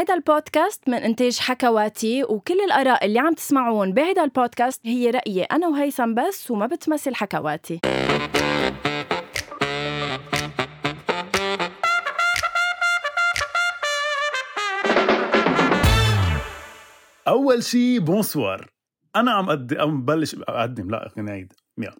هيدا 0.00 0.14
البودكاست 0.14 0.88
من 0.88 0.94
إنتاج 0.94 1.38
حكواتي 1.38 2.24
وكل 2.24 2.60
الآراء 2.60 3.06
اللي 3.06 3.18
عم 3.18 3.34
تسمعون 3.34 3.92
بهيدا 3.92 4.24
البودكاست 4.24 4.86
هي 4.86 5.10
رأيي 5.10 5.42
أنا 5.42 5.68
وهيثم 5.68 6.14
بس 6.14 6.50
وما 6.50 6.66
بتمثل 6.66 7.14
حكواتي. 7.14 7.80
أول 17.28 17.62
شي 17.62 17.98
bonsoir 17.98 18.70
أنا 19.16 19.32
عم 19.32 19.50
أدي 19.50 19.78
عم 19.78 20.00
ببلش 20.00 20.34
أقدم. 20.34 20.90
لا 20.90 21.10
نعيد 21.16 21.52
يلا. 21.78 21.96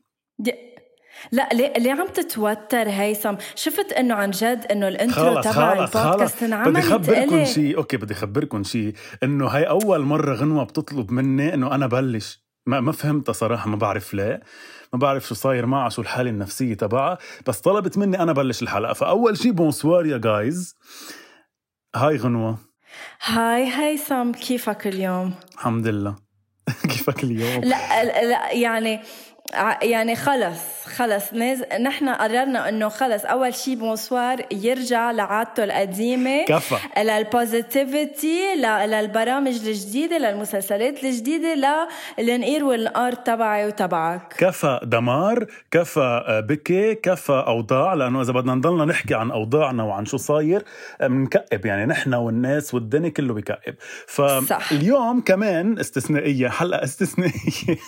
لا 1.32 1.48
ليه 1.52 1.72
ليه 1.72 1.92
عم 1.92 2.08
تتوتر 2.08 2.88
هيثم؟ 2.88 3.34
شفت 3.54 3.93
إنه 3.93 4.14
عن 4.14 4.30
جد 4.30 4.66
إنه 4.70 4.88
ال 4.88 4.97
intro 4.97 5.41
تبع 5.40 5.72
البودكاست 5.72 6.43
انعمل 6.43 6.72
بدي 6.72 6.82
خبركم 6.82 7.44
شيء 7.44 7.76
okay 7.77 7.96
بدي 7.96 8.14
خبركم 8.14 8.64
شيء 8.64 8.93
إنه 9.22 9.46
هاي 9.46 9.64
أول 9.64 10.00
مرة 10.00 10.35
غنوة 10.35 10.64
بتطلب 10.64 11.12
مني 11.12 11.54
إنه 11.54 11.75
أنا 11.75 11.86
بلش 11.86 12.40
ما 12.66 12.80
ما 12.80 12.93
فهمتها 12.93 13.32
صراحة 13.32 13.68
ما 13.68 13.76
بعرف 13.76 14.14
ليه. 14.14 14.40
ما 14.93 14.99
بعرف 14.99 15.29
شو 15.29 15.35
صاير 15.35 15.66
معها 15.66 15.88
شو 15.88 16.02
الحالة 16.02 16.30
النفسية 16.30 16.75
تبعها. 16.75 17.18
بس 17.46 17.61
طلبت 17.61 17.99
مني 17.99 18.22
أنا 18.22 18.32
بلش 18.32 18.63
الحلقة. 18.63 18.93
فأول 18.93 19.38
شيء 19.38 19.52
بونسوار 19.52 20.07
يا 20.07 20.18
جايز 20.18 20.77
هاي 21.94 22.16
غنوة. 22.16 22.58
هاي 23.24 23.72
هيثم 23.72 24.32
كيفك 24.32 24.86
اليوم؟ 24.86 25.35
الحمد 25.54 25.86
لله. 25.86 26.14
كيفك 26.90 27.24
اليوم؟ 27.24 27.64
لا 27.64 28.04
لا 28.04 28.52
يعني 28.52 29.00
يعني 29.82 30.17
خلص 30.17 30.81
خلص. 30.96 31.32
ناز... 31.32 31.63
نحن 31.81 32.08
قررنا 32.08 32.69
إنه 32.69 32.89
خلص. 32.89 33.25
أول 33.25 33.55
شيء 33.55 33.75
bonsoir 33.75 34.47
يرجع 34.53 35.11
لعادته 35.11 35.64
القديمة 35.64 36.45
كفى. 36.45 36.77
للبوزيتيفيتي 37.03 38.55
ل... 38.55 38.91
للبرامج 38.91 39.69
الجديدة 39.69 40.19
للمسلسلات 40.19 41.05
الجديدة 41.05 41.89
للنقير 42.19 42.64
والنقار 42.64 43.12
تبعي 43.12 43.66
وتبعك. 43.66 44.34
كفى 44.39 44.80
دمار 44.83 45.47
كفى 45.70 46.22
آه، 46.27 46.41
بكي 46.41 46.94
كفى 46.94 47.44
أوضاع. 47.46 47.94
لأنه 47.94 48.22
إذا 48.22 48.33
بدنا 48.33 48.55
نضلنا 48.55 48.84
نحكي 48.84 49.14
عن 49.14 49.30
أوضاعنا 49.30 49.83
وعن 49.83 50.05
شو 50.05 50.17
صاير 50.17 50.64
بنكئب 51.00 51.67
يعني 51.67 51.86
نحن 51.86 52.14
والناس 52.14 52.74
والدنيا 52.74 53.08
كله 53.08 53.34
بكئب. 53.34 53.74
فاليوم 54.06 55.20
كمان 55.20 55.78
استثنائية 55.78 56.48
حلقه 56.58 56.84
استثنائية. 56.84 57.78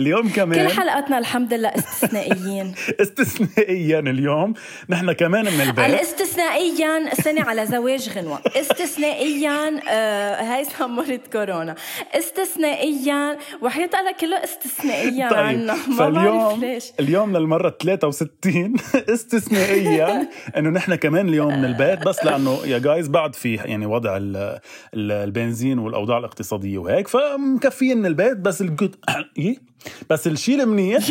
اليوم 0.00 0.28
كمان 0.28 0.68
كل 0.68 0.74
حلقة 0.74 1.09
حياتنا 1.10 1.18
الحمد 1.18 1.54
لله 1.54 1.68
استثنائيين. 1.68 2.74
استثنائيا 3.02 3.98
اليوم. 3.98 4.54
نحن 4.88 5.12
كمان 5.12 5.44
من 5.44 5.60
البيت. 5.60 5.86
الاستثنائيا 5.86 7.14
سنة 7.14 7.42
على 7.42 7.66
زواج 7.66 8.08
غنوة. 8.08 8.40
استثنائيا 8.46 9.80
آه 9.88 10.34
هيثم 10.42 10.90
مرض 10.90 11.20
كورونا. 11.32 11.74
استثنائيا 12.14 13.38
وحياة 13.62 13.90
الله 14.00 14.12
كله 14.20 14.36
استثنائيا. 14.44 15.30
طيب. 15.30 15.38
عنا 15.38 15.74
ما 15.88 15.96
فاليوم 15.96 16.60
ليش. 16.60 16.92
اليوم 17.00 17.36
للمرة 17.36 17.76
63 17.82 18.76
استثنائيا 19.14 20.28
إنه 20.56 20.70
نحن 20.70 20.94
كمان 20.94 21.28
اليوم 21.28 21.58
من 21.58 21.64
البيت. 21.64 22.06
بس 22.06 22.24
لأنه 22.24 22.58
يا 22.66 22.78
جايز 22.78 23.08
بعد 23.08 23.34
في 23.34 23.54
يعني 23.54 23.86
وضع 23.86 24.18
البنزين 24.94 25.78
والأوضاع 25.78 26.18
الاقتصادية 26.18 26.78
وهيك 26.78 27.08
فمكفيين 27.08 27.98
من 27.98 28.06
البيت. 28.06 28.36
بس 28.36 28.60
الجود 28.60 28.96
بس 30.10 30.26
الشيء 30.26 30.62
المنيح 30.62 31.04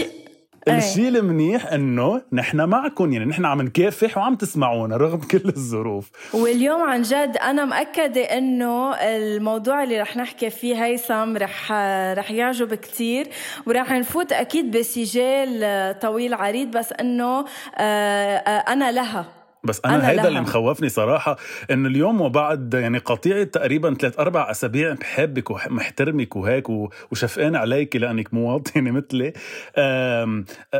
الشيء 0.68 1.08
المنيح 1.08 1.74
إنه 1.74 2.22
نحن 2.34 2.62
معكم 2.62 3.14
يعني 3.14 3.26
نحن 3.26 3.46
عم 3.46 3.62
نكافح 3.62 4.18
وعم 4.18 4.36
تسمعونا 4.36 4.98
رغم 4.98 5.20
كل 5.20 5.42
الظروف. 5.46 6.12
واليوم 6.34 6.82
عن 6.82 7.02
جد 7.02 7.38
أنا 7.44 7.66
مأكدة 7.66 8.22
إنه 8.22 8.96
الموضوع 8.96 9.84
اللي 9.84 10.02
رح 10.02 10.18
نحكي 10.18 10.50
فيه 10.50 10.86
هيثم 10.86 11.38
رح 11.38 11.72
رح 12.18 12.32
يعجب 12.32 12.74
كتير 12.74 13.28
ورح 13.66 13.92
نفوت 13.92 14.32
أكيد 14.32 14.78
بسجال 14.78 16.00
طويل 16.00 16.34
عريض 16.34 16.78
بس 16.78 16.94
إنه 17.00 17.40
آه، 17.40 18.36
آه، 18.38 18.74
أنا 18.74 18.92
لها. 18.92 19.39
بس 19.64 19.82
أنا, 19.86 19.96
أنا 19.96 20.10
هيدا 20.10 20.28
اللي 20.28 20.42
مخوفني 20.42 20.90
صراحة 20.90 21.38
إنه 21.72 21.90
اليوم 21.90 22.22
وبعد 22.22 22.74
يعني 22.74 22.98
قطيعة 22.98 23.44
تقريبا 23.44 23.94
ثلاث 23.94 24.20
أربع 24.20 24.52
أسابيع 24.52 24.94
بحبك 24.94 25.52
ومحترمك 25.52 26.36
وهيك 26.36 26.70
وشفقان 27.12 27.56
عليك 27.56 27.96
لأنك 27.96 28.34
مواطنه 28.34 28.92
مثلي. 28.92 29.34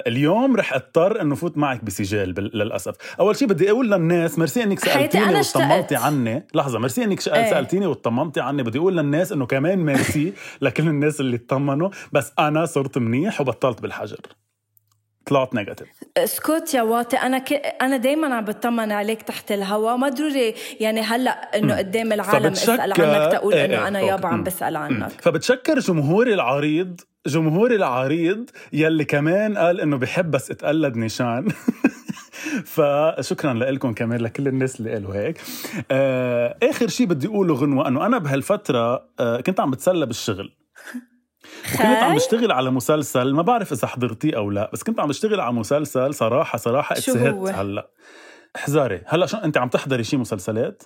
اليوم 0.08 0.56
رح 0.56 0.74
أضطر 0.74 1.22
إنه 1.22 1.36
فوت 1.36 1.58
معك 1.58 1.84
بسجال 1.84 2.30
للأسف. 2.30 2.96
أول 3.20 3.36
شيء 3.36 3.48
بدي 3.48 3.72
أقول 3.72 3.92
للناس 3.92 4.40
ميرسي 4.40 4.64
إنك 4.64 4.80
سألتيني 4.80 5.40
وطمنتي 5.40 5.96
عني. 5.96 6.48
لحظة 6.54 6.80
ميرسي 6.80 7.04
إنك 7.04 7.28
إيه. 7.28 7.50
سألتيني 7.50 7.86
وطمنتي 7.86 8.42
عني. 8.42 8.64
بدي 8.64 8.78
أقول 8.78 8.98
للناس 8.98 9.32
إنه 9.32 9.46
كمان 9.46 9.80
ميرسي 9.80 10.34
لكل 10.62 10.88
الناس 10.88 11.20
اللي 11.20 11.36
اطمنوا. 11.36 11.90
بس 12.12 12.34
أنا 12.40 12.66
صرت 12.66 12.98
منيح 12.98 13.42
وبطلت 13.42 13.82
بالحجر. 13.82 14.20
طلعت 15.30 15.56
negative. 15.56 15.88
اسكت 16.18 16.74
يا 16.74 16.82
واطي 16.82 17.18
أنا 17.18 17.38
ك... 17.38 17.54
أنا 17.82 17.98
دائما 17.98 18.36
عم 18.36 18.46
بطمن 18.46 18.92
عليك 18.92 19.22
تحت 19.22 19.52
الهواء 19.52 19.98
ما 19.98 20.10
ضروري 20.10 20.54
يعني 20.80 21.02
هلأ 21.02 21.58
إنه 21.58 21.78
قدام 21.78 22.14
العالم 22.14 22.52
اسأل 22.52 22.94
عنك 23.02 23.32
تقول 23.32 23.54
إيه 23.54 23.66
انه 23.66 23.88
أنا 23.88 24.00
يابا 24.00 24.28
عم 24.28 24.44
بسأل 24.44 24.76
عنك. 24.76 25.22
فبتشكر 25.22 25.80
جمهوري 25.80 26.34
العريض 26.34 27.02
جمهوري 27.28 27.76
العريض 27.76 28.50
يلي 28.74 29.06
كمان 29.06 29.58
قال 29.58 29.82
إنه 29.82 29.98
بحب 29.98 30.32
بس 30.32 30.52
اتقلد 30.52 30.96
نيشان. 30.96 31.48
فشكرا 32.66 33.54
لكم 33.54 33.94
كمان 33.94 34.20
لكل 34.22 34.48
الناس 34.48 34.80
اللي 34.80 34.94
قالوا 34.94 35.16
هيك. 35.16 35.42
آه 35.92 36.58
آخر 36.64 36.88
شيء 36.88 37.08
بدي 37.08 37.28
أقوله 37.28 37.54
غنوة 37.54 37.88
إنه 37.88 38.06
أنا 38.06 38.18
بهالفترة 38.18 39.06
آه 39.20 39.42
كنت 39.42 39.60
عم 39.60 39.72
بتسلى 39.72 40.06
بالشغل. 40.06 40.52
وكنت 41.74 41.82
عم 41.82 42.16
بشتغل 42.16 42.52
على 42.52 42.72
مسلسل 42.72 43.34
ما 43.34 43.42
بعرف 43.42 43.72
إذا 43.72 43.88
حضرتيه 43.88 44.38
أو 44.38 44.52
لا 44.52 44.70
بس 44.74 44.84
كنت 44.84 45.00
عم 45.00 45.08
بشتغل 45.08 45.40
على 45.40 45.54
مسلسل 45.54 46.14
صراحة 46.14 46.58
صراحة 46.58 46.94
اتسهت 46.94 47.56
هلأ. 47.56 47.90
احذري 48.56 49.02
هلأ 49.06 49.26
شو 49.26 49.38
أنت 49.38 49.58
عم 49.58 49.70
تحضري 49.70 50.04
شي 50.04 50.18
مسلسلات؟ 50.18 50.84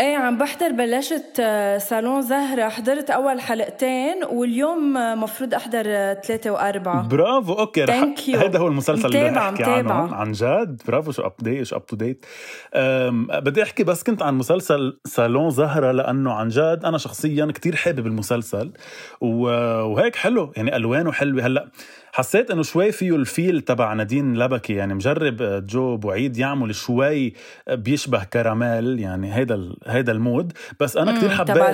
إيه 0.00 0.16
عم 0.16 0.38
بحضر 0.38 0.72
بلشت 0.72 1.40
آه، 1.40 1.78
صالون 1.78 2.22
زهرة. 2.22 2.68
حضرت 2.68 3.10
أول 3.10 3.40
حلقتين 3.40 4.24
واليوم 4.32 4.96
آه، 4.96 5.14
مفروض 5.14 5.54
أحضر 5.54 5.82
آه، 5.86 6.14
ثلاثة 6.14 6.50
وأربعة. 6.50 7.08
برافو. 7.08 7.52
okay 7.52 7.84
رح 7.84 7.94
هذا 8.34 8.58
هو 8.58 8.66
المسلسل 8.66 9.06
اللي 9.06 9.28
رح 9.28 9.42
أحكي 9.42 9.64
عنه. 9.64 10.14
عن 10.14 10.32
جد. 10.32 10.82
برافو. 10.86 11.12
شو 11.12 11.22
up 11.22 11.62
شو 11.62 11.76
up 11.76 11.86
to 11.86 11.96
date 11.96 12.26
بدي 13.42 13.62
أحكي 13.62 13.84
بس 13.84 14.02
كنت 14.02 14.22
عن 14.22 14.34
مسلسل 14.34 15.00
صالون 15.06 15.50
زهرة 15.50 15.92
لأنه 15.92 16.32
عن 16.32 16.48
جد 16.48 16.80
أنا 16.84 16.98
شخصيا 16.98 17.46
كتير 17.54 17.76
حابب 17.76 18.06
المسلسل. 18.06 18.72
وهيك 19.20 20.16
حلو. 20.16 20.52
يعني 20.56 20.76
ألوانه 20.76 21.12
حلوة. 21.12 21.46
هلأ 21.46 21.68
حسيت 22.16 22.50
إنه 22.50 22.62
شوي 22.62 22.92
فيه 22.92 23.16
ال 23.16 23.25
feel 23.25 23.60
تبع 23.60 23.92
نادين 23.92 24.38
لبكي 24.38 24.74
يعني 24.74 24.94
مجرب 24.94 25.66
جو 25.66 25.96
بو 25.96 26.12
عيد 26.12 26.36
يعمل 26.38 26.74
شوي 26.74 27.32
بيشبه 27.70 28.24
كراميل 28.24 29.00
يعني 29.00 29.34
هيدا 29.34 29.72
هيدا 29.86 30.12
ال 30.12 30.19
mood. 30.19 30.52
بس 30.80 30.96
أنا 30.96 31.16
كثير 31.16 31.30
حبيت 31.30 31.56
تبع 31.56 31.72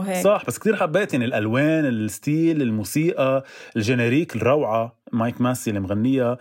هيك. 0.00 0.24
صح 0.24 0.42
بس 0.46 0.58
كثير 0.58 0.76
حبيت 0.76 1.12
يعني 1.12 1.24
الألوان 1.24 1.84
ال 1.86 1.99
style 1.99 2.62
الموسيقى 2.62 3.44
ال 3.76 3.82
générique 3.82 4.36
الروعة. 4.36 5.01
مايك 5.12 5.40
ماسي 5.40 5.70
اللي 5.70 5.80
مغنيها 5.80 6.38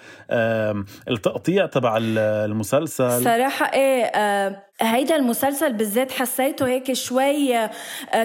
التقطيع 1.10 1.66
تبع 1.66 1.98
المسلسل. 2.02 3.24
صراحة 3.24 3.66
إيه 3.74 4.12
هيدا 4.82 5.16
المسلسل 5.16 5.74
بالذات 5.74 6.12
حسيته 6.12 6.68
هيك 6.68 6.94
شوي 6.94 7.58
آه، 7.58 7.70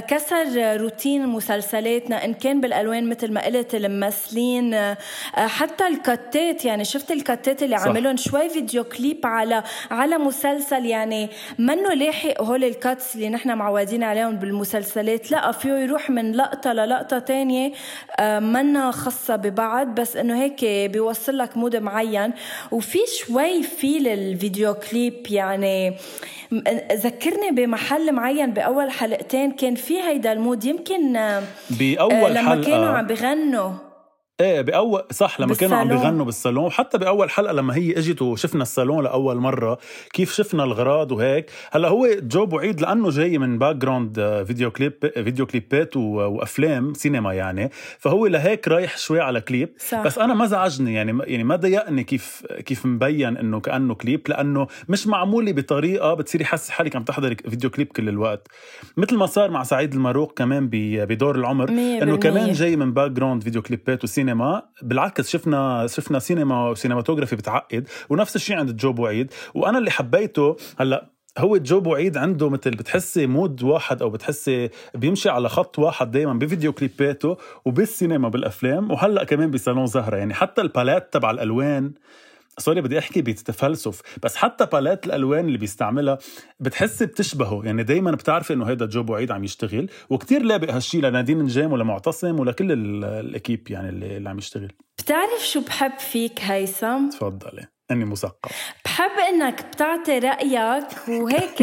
كسر 0.08 0.76
روتين 0.80 1.26
مسلسلاتنا 1.26 2.24
إن 2.24 2.34
كان 2.34 2.60
بالألوان 2.60 3.08
مثل 3.08 3.32
ما 3.32 3.44
قلت 3.44 3.74
الممثلين 3.74 4.74
آه، 4.74 4.96
حتى 5.36 5.86
ال 5.86 6.02
cut 6.02 6.49
ات 6.49 6.64
يعني 6.64 6.84
شفت 6.84 7.10
ال 7.10 7.21
cut 7.21 7.52
ات 7.52 7.62
اللي 7.62 7.76
عملهم 7.76 8.16
شوي 8.16 8.48
فيديو 8.48 8.84
كليب 8.84 9.26
على 9.26 9.62
على 9.90 10.18
مسلسل 10.18 10.86
يعني 10.86 11.30
منه 11.58 11.94
لاحق 11.94 12.42
هول 12.42 12.64
ال 12.64 12.74
cuts 12.74 13.14
اللي 13.16 13.28
نحن 13.28 13.58
معودين 13.58 14.02
عليهم 14.02 14.36
بالمسلسلات. 14.36 15.30
لا 15.30 15.52
فيه 15.52 15.72
يروح 15.72 16.10
من 16.10 16.32
لقطة 16.32 16.72
للقطة 16.72 17.18
تانية 17.18 17.72
آه، 18.20 18.38
منا 18.38 18.90
خاصة 18.90 19.36
ببعض 19.36 19.86
بس 19.86 20.16
إنه 20.16 20.35
هيك 20.36 20.64
بيوصل 20.64 21.38
لك 21.38 21.56
mood 21.56 21.76
معين. 21.76 22.32
وفي 22.70 22.98
شوي 23.18 23.62
feel 23.62 24.08
الفيديو 24.08 24.74
كليب 24.74 25.26
يعني 25.30 25.96
ذكرني 26.92 27.50
بمحل 27.50 28.12
معين 28.12 28.50
بأول 28.52 28.90
حلقتين 28.90 29.50
كان 29.52 29.74
في 29.74 30.02
هيدا 30.02 30.32
ال 30.32 30.37
mood. 30.37 30.64
يمكن 30.64 31.12
بأول 31.70 32.30
لما 32.30 32.50
حلقة 32.50 32.64
كانوا 32.64 32.88
عم 32.88 33.06
بغنوا. 33.06 33.85
إيه 34.40 34.60
باول 34.60 35.02
صح 35.12 35.40
لما 35.40 35.48
بالصالون. 35.48 35.70
كانوا 35.70 35.94
عم 35.94 36.02
بيغنوا 36.02 36.24
بالصالون. 36.24 36.64
وحتى 36.64 36.98
بأول 36.98 37.30
حلقة 37.30 37.52
لما 37.52 37.76
هي 37.76 37.98
إجت 37.98 38.22
وشفنا 38.22 38.62
الصالون 38.62 39.04
لأول 39.04 39.36
مرة 39.36 39.78
كيف 40.12 40.32
شفنا 40.32 40.64
الغراض 40.64 41.12
وهيك. 41.12 41.50
هلأ 41.72 41.88
هو 41.88 42.08
جو 42.22 42.46
بوعيد 42.46 42.80
لأنه 42.80 43.10
جاي 43.10 43.38
من 43.38 43.58
background 43.58 44.44
فيديو 44.46 44.70
كليب 44.70 44.92
فيديو 45.14 45.46
كليبات 45.46 45.96
وأفلام 45.96 46.94
سينما 46.94 47.34
يعني. 47.34 47.70
فهو 47.98 48.26
لهيك 48.26 48.68
رايح 48.68 48.98
شوي 48.98 49.20
على 49.20 49.40
كليب. 49.40 49.68
صح. 49.78 50.02
بس 50.04 50.18
أنا 50.18 50.34
ما 50.34 50.46
زعجني 50.46 50.94
يعني 50.94 51.18
يعني 51.24 51.44
ما 51.44 51.56
ضايقني 51.56 52.04
كيف 52.04 52.42
كيف 52.66 52.86
مبين 52.86 53.36
إنه 53.36 53.60
كأنه 53.60 53.94
كليب 53.94 54.28
لأنه 54.28 54.66
مش 54.88 55.06
معمولة 55.06 55.52
بطريقة 55.52 56.14
بتصيري 56.14 56.44
حاسه 56.44 56.72
حالك 56.72 56.96
عم 56.96 57.02
تحضري 57.02 57.34
فيديو 57.34 57.70
كليب 57.70 57.86
كل 57.86 58.08
الوقت. 58.08 58.48
مثل 58.96 59.16
ما 59.16 59.26
صار 59.26 59.50
مع 59.50 59.62
سعيد 59.62 59.94
الماروق 59.94 60.32
كمان 60.38 60.68
بدور 60.72 61.36
العمر 61.36 61.68
إنه 61.68 62.16
كمان 62.16 62.52
جاي 62.52 62.76
من 62.76 62.92
background 62.92 63.42
فيديو 63.42 63.62
كليبات 63.62 64.04
وسينما. 64.04 64.25
بالعكس 64.82 65.30
شفنا 65.30 65.86
شفنا 65.86 66.18
سينما 66.18 66.70
و 66.70 66.75
cinematography 66.75 67.36
بتعقد 67.36 67.88
ونفس 68.10 68.36
الشيء 68.36 68.56
عند 68.56 68.76
جو 68.76 68.92
بوعيد 68.92 69.32
وأنا 69.54 69.78
اللي 69.78 69.90
حبيته 69.90 70.56
هلأ 70.78 71.16
هو 71.38 71.56
جو 71.56 71.80
بوعيد 71.80 72.16
عنده 72.16 72.50
مثل 72.50 72.70
بتحسي 72.70 73.26
mood 73.26 73.62
واحد 73.62 74.02
أو 74.02 74.10
بتحسي 74.10 74.70
بيمشي 74.94 75.28
على 75.28 75.48
خط 75.48 75.78
واحد 75.78 76.10
دائما 76.10 76.32
بفيديو 76.32 76.72
كليباته 76.72 77.36
وبالسينما 77.64 78.28
بالأفلام 78.28 78.90
وهلأ 78.90 79.24
كمان 79.24 79.50
بصالون 79.50 79.86
زهرة. 79.86 80.16
يعني 80.16 80.34
حتى 80.34 80.60
ال 80.60 80.67
palette 80.67 81.12
تبع 81.12 81.30
الألوان 81.30 81.92
sorry 82.58 82.80
بدي 82.80 82.98
أحكي 82.98 83.22
بتفلسف 83.22 84.02
بس 84.22 84.36
حتى 84.36 84.66
palette 84.66 85.06
الألوان 85.06 85.46
اللي 85.46 85.58
بيستعملها 85.58 86.18
بتحسي 86.60 87.06
بتشبهه. 87.06 87.62
يعني 87.64 87.82
دايما 87.82 88.10
بتعرفي 88.10 88.52
إنه 88.52 88.64
هيدا 88.64 88.86
جو 88.86 89.02
بوعيد 89.02 89.30
عم 89.30 89.44
يشتغل 89.44 89.90
وكتير 90.10 90.42
لابق 90.42 90.70
هالشي 90.70 91.00
لنادين 91.00 91.38
نجام 91.38 91.72
ولمعتصم 91.72 92.40
ولكل 92.40 92.72
ال 93.04 93.13
équipe 93.13 93.70
يعني 93.70 93.88
اللي, 93.88 94.16
اللي 94.16 94.28
عم 94.28 94.38
يشتغل. 94.38 94.72
بتعرف 94.98 95.46
شو 95.46 95.60
بحب 95.60 95.98
فيك 95.98 96.40
هيثم؟ 96.40 97.08
تفضلي. 97.08 97.66
أني 97.90 98.04
مثقف. 98.04 98.72
بحب 98.84 99.18
إنك 99.28 99.66
بتعطي 99.66 100.18
رأيك 100.18 101.08
وهيك 101.08 101.62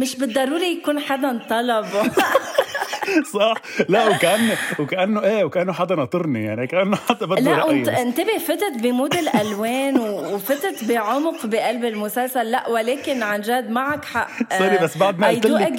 مش 0.00 0.16
بالضروري 0.16 0.78
يكون 0.78 0.98
حدا 1.00 1.46
طلبه. 1.48 2.02
صح. 3.34 3.54
لا 3.88 4.08
وكانه 4.08 4.56
وكأنه 4.78 5.22
إيه 5.24 5.44
وكأنه 5.44 5.72
حدا 5.72 5.94
ناطرني 5.94 6.44
يعني 6.44 6.66
كأنه 6.66 6.96
حدا 6.96 7.26
بده 7.26 7.40
لا 7.40 7.64
وانت 7.64 7.88
انتبه 7.88 8.38
فتت 8.38 8.72
ب 8.82 8.88
mood 8.88 9.14
الألوان 9.14 9.98
وفتت 9.98 10.84
بعمق 10.84 11.46
بقلب 11.46 11.84
المسلسل. 11.84 12.50
لا 12.50 12.68
ولكن 12.68 13.22
عن 13.22 13.40
جد 13.40 13.70
معك 13.70 14.04
حق. 14.04 14.58
sorry 14.58 14.78
بس 14.78 14.96
بعد 14.98 15.18
ما 15.18 15.28
قلت 15.28 15.46
لك 15.46 15.72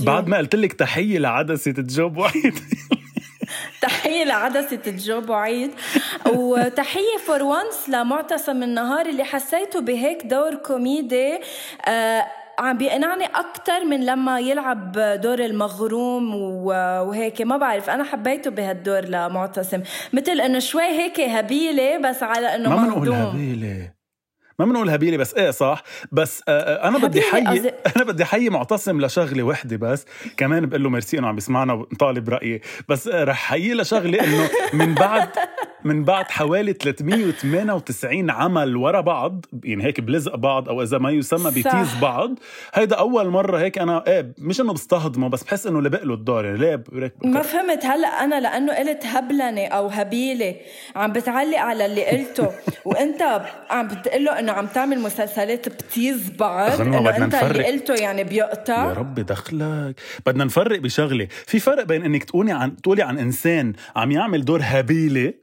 بعد 0.00 0.28
ما 0.28 0.36
قلت 0.38 0.54
لك 0.54 0.72
تحية 0.72 1.18
لعدسة 1.18 1.74
جو 1.78 2.16
بوعيد 2.16 2.58
تحية 3.82 4.24
لعدسة 4.24 4.78
جو 4.86 5.20
بوعيد 5.20 5.70
وتحية 6.26 7.16
for 7.26 7.42
once 7.42 7.88
لمعتصم 7.88 8.62
النهار 8.62 9.06
اللي 9.06 9.24
حسيته 9.24 9.80
بهيك 9.80 10.22
دور 10.22 10.54
كوميدي. 10.54 11.38
آه 11.88 12.26
عم 12.60 12.78
بيقنعني 12.78 13.24
أكتر 13.24 13.84
من 13.84 14.06
لما 14.06 14.40
يلعب 14.40 14.92
دور 15.22 15.38
المغروم 15.38 16.34
وهيك. 16.34 17.42
ما 17.42 17.56
بعرف 17.56 17.90
أنا 17.90 18.04
حبيته 18.04 18.50
بهالدور 18.50 19.00
لمعتصم. 19.00 19.82
مثل 20.12 20.40
إنه 20.40 20.58
شوي 20.58 20.82
هيك 20.82 21.20
هبيلة 21.20 21.98
بس 21.98 22.22
على 22.22 22.54
إنه 22.54 22.68
ما 22.68 22.76
بنقول 22.86 23.12
هبيلة. 23.12 23.92
ما 24.58 24.66
بنقول 24.66 24.90
هبيلي 24.90 25.16
بس 25.16 25.34
إيه 25.34 25.50
صح؟ 25.50 25.82
بس 26.12 26.42
آه, 26.48 26.60
آه، 26.84 26.88
أنا 26.88 26.98
بدي 26.98 27.22
حي 27.22 27.38
أنا 27.96 28.04
بدي 28.04 28.24
حي 28.24 28.48
معتصم 28.48 29.00
لشغلة 29.00 29.42
وحدة 29.42 29.76
بس. 29.76 30.06
كمان 30.36 30.66
بقول 30.66 30.82
له 30.82 30.90
ميرسي 30.90 31.18
إنه 31.18 31.28
عم 31.28 31.36
يسمعنا 31.36 31.72
وطالب 31.72 32.28
رأيي. 32.28 32.60
بس 32.88 33.08
آه 33.08 33.24
رح 33.24 33.36
حيي 33.36 33.74
لشغلة 33.74 34.24
إنه 34.24 34.50
من 34.72 34.94
بعد 34.94 35.28
من 35.84 36.04
بعد 36.04 36.30
حوالي 36.30 36.72
398 36.72 38.30
عمل 38.30 38.76
ورا 38.76 39.00
بعض 39.00 39.46
يعني 39.64 39.84
هيك 39.84 40.00
بلزق 40.00 40.36
بعض 40.36 40.68
أو 40.68 40.82
إذا 40.82 40.98
ما 40.98 41.10
يسمى 41.10 41.50
بتيز 41.50 41.94
بعض. 42.02 42.38
هيدا 42.74 42.96
أول 42.96 43.28
مرة 43.28 43.58
هيك 43.58 43.78
أنا 43.78 44.04
إيه 44.06 44.34
مش 44.38 44.60
إنه 44.60 44.72
بستهضمه 44.72 45.28
بس 45.28 45.42
بحس 45.42 45.66
إنه 45.66 45.80
لبق 45.80 46.04
له 46.04 46.14
الدور 46.14 46.44
يعني 46.44 46.58
ليه 46.58 46.84
ما 47.24 47.42
فهمت 47.42 47.84
هلأ 47.84 48.08
أنا 48.08 48.40
لأنه 48.40 48.74
قلت 48.74 49.06
هبلنة 49.06 49.66
أو 49.66 49.86
هبيلة 49.86 50.54
عم 50.96 51.12
بتعلق 51.12 51.58
على 51.58 51.86
اللي 51.86 52.06
قلته. 52.06 52.48
وإنت 52.84 53.22
عم 53.70 53.88
بتقول 53.88 54.24
له 54.24 54.38
إنه 54.38 54.52
عم 54.52 54.66
تعمل 54.66 55.00
مسلسلات 55.00 55.68
بتيز 55.68 56.30
بعض 56.30 56.80
إنه 56.80 57.10
إنت 57.10 57.34
نفرق. 57.34 57.44
اللي 57.50 57.64
قلته 57.64 57.94
يعني 57.94 58.24
بيقطع. 58.24 58.84
يا 58.88 58.92
ربي 58.92 59.22
دخلك. 59.22 60.00
بدنا 60.26 60.44
نفرق 60.44 60.78
بشغلة. 60.78 61.28
في 61.46 61.58
فرق 61.58 61.82
بين 61.84 62.04
إنك 62.04 62.24
تقولي 62.24 62.52
عن 62.52 62.76
تقولي 62.76 63.02
عن 63.02 63.18
إنسان 63.18 63.72
عم 63.96 64.10
يعمل 64.10 64.44
دور 64.44 64.60
هبيلة 64.62 65.34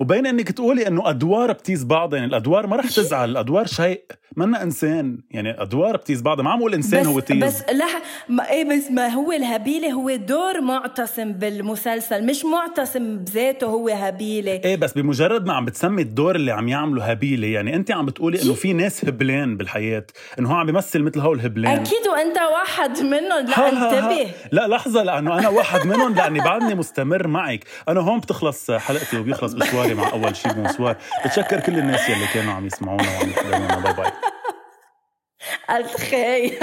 وبين 0.00 0.26
إنك 0.26 0.52
تقولي 0.52 0.86
إنه 0.86 1.10
أدوار 1.10 1.52
بتيز 1.52 1.84
بعض 1.84 2.14
يعني 2.14 2.26
الأدوار 2.26 2.66
ما 2.66 2.76
رح 2.76 2.86
تزعل 2.86 3.30
الأدوار 3.30 3.66
شيء 3.66 4.02
منا 4.36 4.62
إنسان 4.62 5.18
يعني 5.30 5.62
أدوار 5.62 5.96
بتيز 5.96 6.22
بعض 6.22 6.40
ما 6.40 6.50
عم 6.50 6.58
أقول 6.58 6.74
إنسان 6.74 7.06
هو 7.06 7.20
تيز 7.20 7.44
بس 7.44 7.62
لا 7.72 7.86
ما 8.28 8.50
إيه 8.50 8.64
بس 8.64 8.90
ما 8.90 9.08
هو 9.08 9.32
الهبيلة 9.32 9.90
هو 9.92 10.16
دور 10.16 10.60
معتصم 10.60 11.32
بالمسلسل 11.32 12.26
مش 12.26 12.44
معتصم 12.44 13.18
بذاته 13.18 13.66
هو 13.66 13.88
هبيلة. 13.88 14.52
إيه 14.52 14.76
بس 14.76 14.92
بمجرد 14.92 15.46
ما 15.46 15.52
عم 15.52 15.64
بتسمي 15.64 16.02
الدور 16.02 16.36
اللي 16.36 16.52
عم 16.52 16.68
يعمله 16.68 17.04
هبيلة 17.04 17.48
يعني 17.48 17.76
انت 17.76 17.90
عم 17.90 18.06
بتقولي 18.06 18.42
إنه 18.42 18.54
في 18.54 18.72
ناس 18.72 19.04
هبلان 19.04 19.56
بالحياة 19.56 20.06
إنه 20.38 20.50
هو 20.50 20.54
عم 20.54 20.66
بيمثل 20.66 21.02
مثل 21.02 21.20
هول 21.20 21.38
الهبلان 21.38 21.72
أكيد 21.78 22.08
وأنت 22.12 22.38
واحد 22.52 22.98
منهم 22.98 23.46
لا 23.46 23.68
انتبه 23.68 24.30
لا 24.52 24.66
لحظة 24.68 25.02
لأنه 25.02 25.38
أنا 25.38 25.48
واحد 25.48 25.86
منهم 25.86 26.14
لأني 26.14 26.38
بعدني 26.40 26.74
مستمر 26.74 27.26
معك. 27.26 27.64
أنا 27.88 28.00
هون 28.00 28.20
بتخلص 28.20 28.70
حلقتي 28.70 29.18
وبيخلص 29.18 29.54
مشواري 29.68 29.94
مع 29.94 30.12
أول 30.12 30.36
شي 30.36 30.48
بونسوار 30.48 30.96
بتشكر 31.24 31.60
كل 31.60 31.78
الناس 31.78 32.08
يلي 32.08 32.26
كانوا 32.34 32.52
عم 32.54 32.66
يسمعونا 32.66 33.02
وعم 33.02 33.30
يحضرونا 33.30 33.78
bye 33.78 33.92
bye. 33.92 34.12
التخيل 35.70 36.58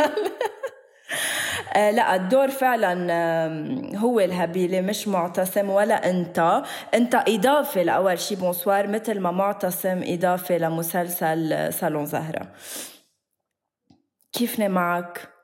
آه، 1.75 1.91
لا 1.91 2.15
الدور 2.15 2.47
فعلا 2.47 3.97
هو 3.97 4.19
الهبيلة 4.19 4.81
مش 4.81 5.07
معتصم 5.07 5.69
ولا 5.69 6.09
أنت. 6.09 6.63
أنت 6.93 7.15
إضافة 7.15 7.83
لأول 7.83 8.19
شي 8.19 8.35
بونسوار 8.35 8.87
مثل 8.87 9.19
ما 9.19 9.31
معتصم 9.31 10.01
إضافة 10.03 10.57
لمسلسل 10.57 11.73
صالون 11.73 12.05
زهرة. 12.05 12.47
كيفني 14.33 14.67
معك؟ 14.67 15.34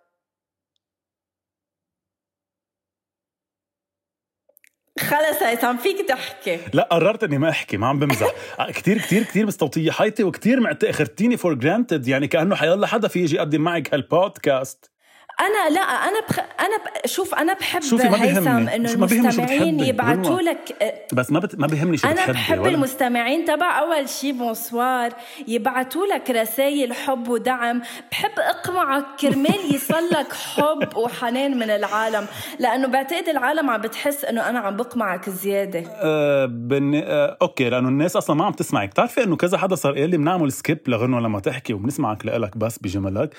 خلص 5.01 5.43
هيثم 5.43 5.77
فيك 5.77 6.07
تحكي. 6.07 6.59
لا 6.73 6.87
قررت 6.91 7.23
إني 7.23 7.37
ما 7.37 7.49
أحكي 7.49 7.77
ما 7.77 7.87
عم 7.87 7.99
بمزح. 7.99 8.31
كثير 8.69 8.97
كثير 8.97 9.23
كثير 9.23 9.45
مستوطية 9.45 9.91
حياتي 9.91 10.23
وكثير 10.23 10.77
أخدتيني 10.83 11.37
for 11.37 11.53
granted 11.53 12.07
يعني 12.07 12.27
كأنه 12.27 12.55
حيلا 12.55 12.87
حدا 12.87 13.07
في 13.07 13.19
يجي 13.19 13.35
يقدم 13.35 13.61
معك 13.61 13.93
هالبودكاست. 13.93 14.90
أنا 15.41 15.73
لا 15.73 15.81
أنا 15.81 16.19
بخ... 16.29 16.39
أنا 16.39 16.77
ب... 16.77 17.07
شوف 17.07 17.35
أنا 17.35 17.53
بحب 17.53 17.81
شوفي 17.81 18.09
ما 18.09 18.23
هيثم 18.23 18.47
إنه 18.47 18.93
المستمعين 18.93 19.79
يبعثوا 19.79 20.41
لك 20.41 20.95
بس 21.13 21.31
ما 21.31 21.39
بت... 21.39 21.59
ما 21.59 21.67
بيهمني 21.67 21.97
شو 21.97 22.07
أنا 22.07 22.31
بحب 22.31 22.59
ولا. 22.59 22.69
المستمعين. 22.69 23.45
تبع 23.45 23.79
أول 23.79 24.09
شي 24.09 24.31
بونسوار. 24.31 25.13
يبعثوا 25.47 26.05
لك 26.05 26.29
رسائل 26.29 26.93
حب 26.93 27.27
ودعم. 27.27 27.81
بحب 28.11 28.31
اقمعك 28.37 29.05
كرمال 29.19 29.75
يصلك 29.75 30.33
حب 30.55 30.97
وحنان 30.97 31.57
من 31.59 31.69
العالم. 31.69 32.25
لأنه 32.59 32.87
بعتقد 32.87 33.29
العالم 33.29 33.69
عم 33.69 33.81
بتحس 33.81 34.25
إنه 34.25 34.49
أنا 34.49 34.59
عم 34.59 34.77
بقمعك 34.77 35.29
زيادة. 35.29 35.83
أه 35.87 36.45
بن... 36.45 37.01
أه 37.05 37.37
okay 37.41 37.69
لأنه 37.69 37.89
الناس 37.89 38.15
أصلا 38.15 38.35
ما 38.35 38.45
عم 38.45 38.51
تسمعك. 38.53 38.89
بتعرفي 38.89 39.23
إنه 39.23 39.35
كذا 39.35 39.57
حدا 39.57 39.75
صار 39.75 39.99
قال 39.99 40.09
لي 40.09 40.17
بنعمل 40.17 40.51
skip 40.51 40.79
لغنوه 40.87 41.19
لما 41.19 41.39
تحكي 41.39 41.73
وبنسمعك 41.73 42.25
لك 42.25 42.57
بس 42.57 42.77
بجملك 42.77 43.35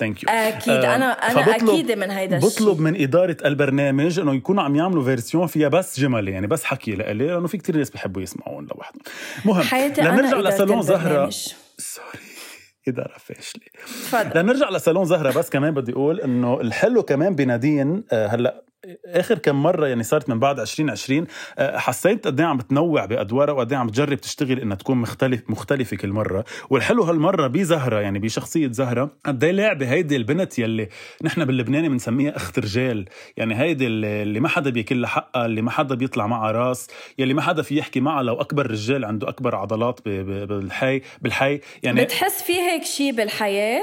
thank 0.00 0.22
you 0.22 0.28
أكيد. 0.28 0.82
uh, 0.82 0.84
أنا 0.84 1.12
أنا 1.12 1.56
أكيد 1.56 1.92
من 1.92 2.10
هيدا 2.10 2.36
الشيء. 2.36 2.50
بطلب 2.50 2.80
من 2.80 3.02
إدارة 3.02 3.36
البرنامج 3.44 4.18
إنه 4.20 4.34
يكونوا 4.34 4.62
عم 4.62 4.76
يعملوا 4.76 5.04
version 5.04 5.46
فيها 5.46 5.68
بس 5.68 6.00
جمل 6.00 6.28
يعني 6.28 6.46
بس 6.46 6.64
حكي 6.64 6.90
لإلي 6.94 7.26
لأنه 7.26 7.46
في 7.46 7.58
كتير 7.58 7.76
ناس 7.76 7.90
بحبوا 7.90 8.22
يسمعون 8.22 8.66
لوحدهم. 8.74 9.02
مهم 9.44 9.62
حياتي 9.62 10.00
لنرجع 10.00 10.36
لصالون 10.40 10.82
زهرة 10.82 11.30
سوري 11.78 12.06
إدارة 12.88 13.18
فاشلة. 13.18 13.62
تفضل. 13.86 14.40
لنرجع 14.40 14.70
لسالون 14.70 15.04
زهرة 15.04 15.32
بس 15.38 15.50
كمان 15.50 15.74
بدي 15.74 15.92
أقول 15.92 16.20
إنه 16.20 16.60
الحلو 16.60 17.02
كمان 17.02 17.34
بنادين 17.34 18.04
آه، 18.12 18.26
هلأ 18.26 18.62
آخر 19.06 19.38
كم 19.38 19.62
مرة 19.62 19.86
يعني 19.86 20.02
صارت 20.02 20.28
من 20.28 20.38
بعد 20.38 20.60
2020 20.60 21.26
آه، 21.58 21.78
حسيت 21.78 22.26
قد 22.26 22.40
إيه 22.40 22.46
عم 22.46 22.56
بتنوع 22.56 23.04
بأدوارها 23.04 23.54
وقد 23.54 23.72
إيه 23.72 23.78
عم 23.78 23.88
تجرب 23.88 24.20
تشتغل 24.20 24.60
إنها 24.60 24.76
تكون 24.76 24.96
مختلف 24.96 25.42
مختلفة 25.48 25.96
كل 25.96 26.08
مرة. 26.08 26.44
والحلو 26.70 27.02
هالمرة 27.02 27.46
بزهرة 27.46 28.00
يعني 28.00 28.18
بشخصية 28.18 28.72
زهرة 28.72 29.10
قد 29.24 29.44
إيه 29.44 29.52
لاعبه 29.52 29.90
هيدي 29.90 30.16
البنت 30.16 30.58
يلي 30.58 30.88
نحن 31.22 31.44
باللبناني 31.44 31.88
بنسميها 31.88 32.36
أخت 32.36 32.58
رجال. 32.58 33.04
يعني 33.36 33.58
هيدي 33.60 33.86
اللي 33.86 34.40
ما 34.40 34.48
حدا 34.48 34.70
بيكل 34.70 35.06
حقها 35.06 35.46
اللي 35.46 35.62
ما 35.62 35.70
حدا 35.70 35.94
بيطلع 35.94 36.26
معها 36.26 36.50
راس 36.50 36.86
يلي 37.18 37.34
ما 37.34 37.42
حدا 37.42 37.62
في 37.62 37.78
يحكي 37.78 38.00
معها 38.00 38.22
لو 38.22 38.40
أكبر 38.40 38.70
رجال 38.70 39.04
عنده 39.04 39.28
أكبر 39.28 39.54
عضلات 39.54 40.00
بالحي 40.04 41.02
بالحي. 41.20 41.60
يعني 41.82 42.04
بتحس 42.04 42.42
في 42.42 42.52
هيك 42.52 42.84
شيء 42.84 43.12
بالحياة؟ 43.12 43.82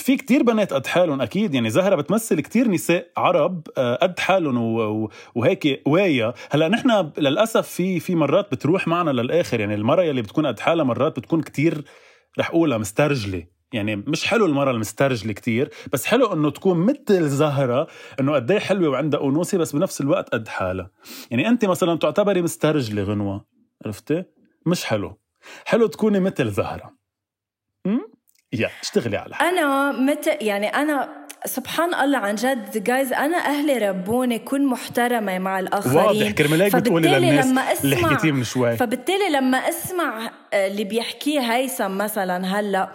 في 0.00 0.16
كتير 0.16 0.42
بنات 0.42 0.72
قد 0.72 0.86
حالهم 0.86 1.20
أكيد. 1.20 1.54
يعني 1.54 1.70
زهرة 1.70 1.94
بتمثل 1.96 2.40
كتير 2.40 2.68
نساء 2.68 3.10
عرب 3.16 3.66
آه، 3.78 3.94
قد 3.94 4.18
حالهم 4.18 4.56
وهيك 5.34 5.82
وايا 5.86 6.34
هلأ 6.50 6.68
نحن 6.68 7.10
للأسف 7.18 7.68
في 7.68 8.00
في 8.00 8.14
مرات 8.14 8.52
بتروح 8.52 8.88
معنا 8.88 9.10
للآخر. 9.10 9.60
يعني 9.60 9.74
المرة 9.74 10.02
يلي 10.02 10.22
بتكون 10.22 10.46
قد 10.46 10.60
حالها 10.60 10.84
مرات 10.84 11.18
بتكون 11.18 11.40
كتير 11.42 11.84
رح 12.38 12.50
أقولها 12.50 12.78
مسترجلة. 12.78 13.46
يعني 13.72 13.96
مش 13.96 14.26
حلو 14.26 14.46
المرة 14.46 14.70
المسترجلة 14.70 15.32
كتير 15.32 15.70
بس 15.92 16.06
حلو 16.06 16.32
إنه 16.32 16.50
تكون 16.50 16.78
مثل 16.78 17.28
زهرة 17.28 17.86
إنه 18.20 18.34
قد 18.34 18.50
إيه 18.50 18.58
حلوة 18.58 18.88
وعندها 18.88 19.24
أنوثة 19.24 19.58
بس 19.58 19.76
بنفس 19.76 20.00
الوقت 20.00 20.28
قد 20.28 20.48
حالها. 20.48 20.90
يعني 21.30 21.48
أنت 21.48 21.64
مثلا 21.64 21.98
تعتبري 21.98 22.42
مسترجلة 22.42 23.02
غنوة 23.02 23.44
عرفتي؟ 23.86 24.24
مش 24.66 24.84
حلو. 24.84 25.20
حلو 25.64 25.86
تكوني 25.86 26.20
مثل 26.20 26.50
زهرة. 26.50 26.96
امم 27.86 28.09
يا 28.52 28.70
اشتغلي 28.82 29.16
على 29.16 29.34
حالك. 29.34 29.52
أنا 29.52 29.92
متى 29.92 30.30
يعني 30.30 30.68
أنا 30.68 31.08
سبحان 31.44 31.94
الله 31.94 32.18
عن 32.18 32.34
جد 32.34 32.84
جايز 32.84 33.12
أنا 33.12 33.36
أهلي 33.36 33.78
ربوني 33.78 34.38
كون 34.38 34.66
محترمة 34.66 35.38
مع 35.38 35.58
الآخرين. 35.58 35.96
واضح 35.96 36.30
كرمال 36.30 36.70
بتقولي 36.70 37.08
للناس 37.08 37.46
لما 37.46 37.72
أسمع 37.72 37.84
اللي 37.84 37.96
حكيتيه 37.96 38.32
من 38.32 38.44
شوي. 38.44 38.76
فبالتالي 38.76 39.28
لما 39.28 39.58
أسمع 39.58 40.30
اللي 40.54 40.84
بيحكيه 40.84 41.40
هيثم 41.40 41.90
مثلا 41.90 42.60
هلأ 42.60 42.90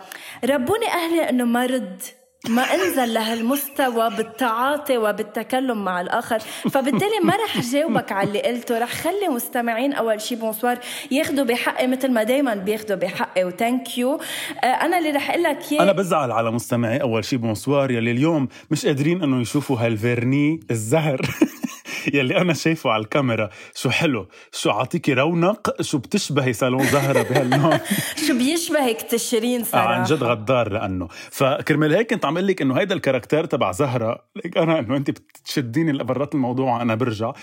ربوني 0.45 0.87
أهلي 0.87 1.29
إنه 1.29 1.43
ما 1.45 1.65
رد 1.65 2.01
ما 2.49 2.61
انزل 2.61 3.13
لهالمستوى 3.13 4.09
بالتعاطي 4.09 4.97
وبالتكلم 4.97 5.85
مع 5.85 6.01
الآخر. 6.01 6.39
فبالتالي 6.71 7.19
ما 7.23 7.33
رح 7.35 7.61
جاوبك 7.61 8.11
على 8.11 8.27
اللي 8.27 8.41
قلته. 8.41 8.79
رح 8.79 8.91
خلي 8.91 9.27
مستمعين 9.29 9.93
أول 9.93 10.21
شي 10.21 10.35
بونسوار 10.35 10.79
ياخذوا 11.11 11.45
بحقي 11.45 11.87
مثل 11.87 12.11
ما 12.11 12.23
دائما 12.23 12.55
بياخذوا 12.55 12.97
بحقي. 12.97 13.43
و 13.43 13.52
thank 13.52 13.97
you 13.97 14.19
آه، 14.63 14.65
أنا 14.65 14.97
اللي 14.97 15.11
رح 15.11 15.29
أقول 15.29 15.43
لك 15.43 15.73
أنا 15.73 15.91
بزعل 15.91 16.31
على 16.31 16.51
مستمعي 16.51 17.01
أول 17.01 17.25
شي 17.25 17.37
بونسوار 17.37 17.91
يلي 17.91 18.11
اليوم 18.11 18.47
مش 18.71 18.85
قادرين 18.85 19.23
إنه 19.23 19.41
يشوفوا 19.41 19.77
هال 19.77 19.98
vernis 19.98 20.59
الزهر. 20.71 21.21
يلي 22.13 22.37
أنا 22.37 22.53
شايفه 22.53 22.89
على 22.89 23.03
الكاميرا. 23.03 23.49
شو 23.75 23.89
حلو. 23.89 24.27
شو 24.51 24.69
عاطيكي 24.69 25.13
رونق. 25.13 25.81
شو 25.81 25.97
بتشبهي 25.97 26.53
صالون 26.53 26.83
زهرة 26.83 27.21
بهاللون 27.23 27.77
شو 28.27 28.37
بيشبهك 28.37 29.01
تشرين 29.01 29.63
صراحة 29.63 29.85
آه 29.93 29.95
عن 29.95 30.03
جد 30.03 30.23
غدار 30.23 30.71
لأنه. 30.71 31.07
فكرمال 31.31 31.95
هيك 31.95 32.09
كنت 32.13 32.25
عم 32.25 32.37
أقول 32.37 32.47
لك 32.47 32.61
إنه 32.61 32.79
هيدا 32.79 32.95
ال 32.95 33.00
character 33.00 33.45
تبع 33.45 33.71
زهرة. 33.71 34.25
ليك 34.35 34.57
أنا 34.57 34.79
إنه 34.79 34.97
أنت 34.97 35.11
بتشديني 35.11 36.03
برات 36.03 36.35
الموضوع 36.35 36.81
أنا 36.81 36.95
برجع. 36.95 37.33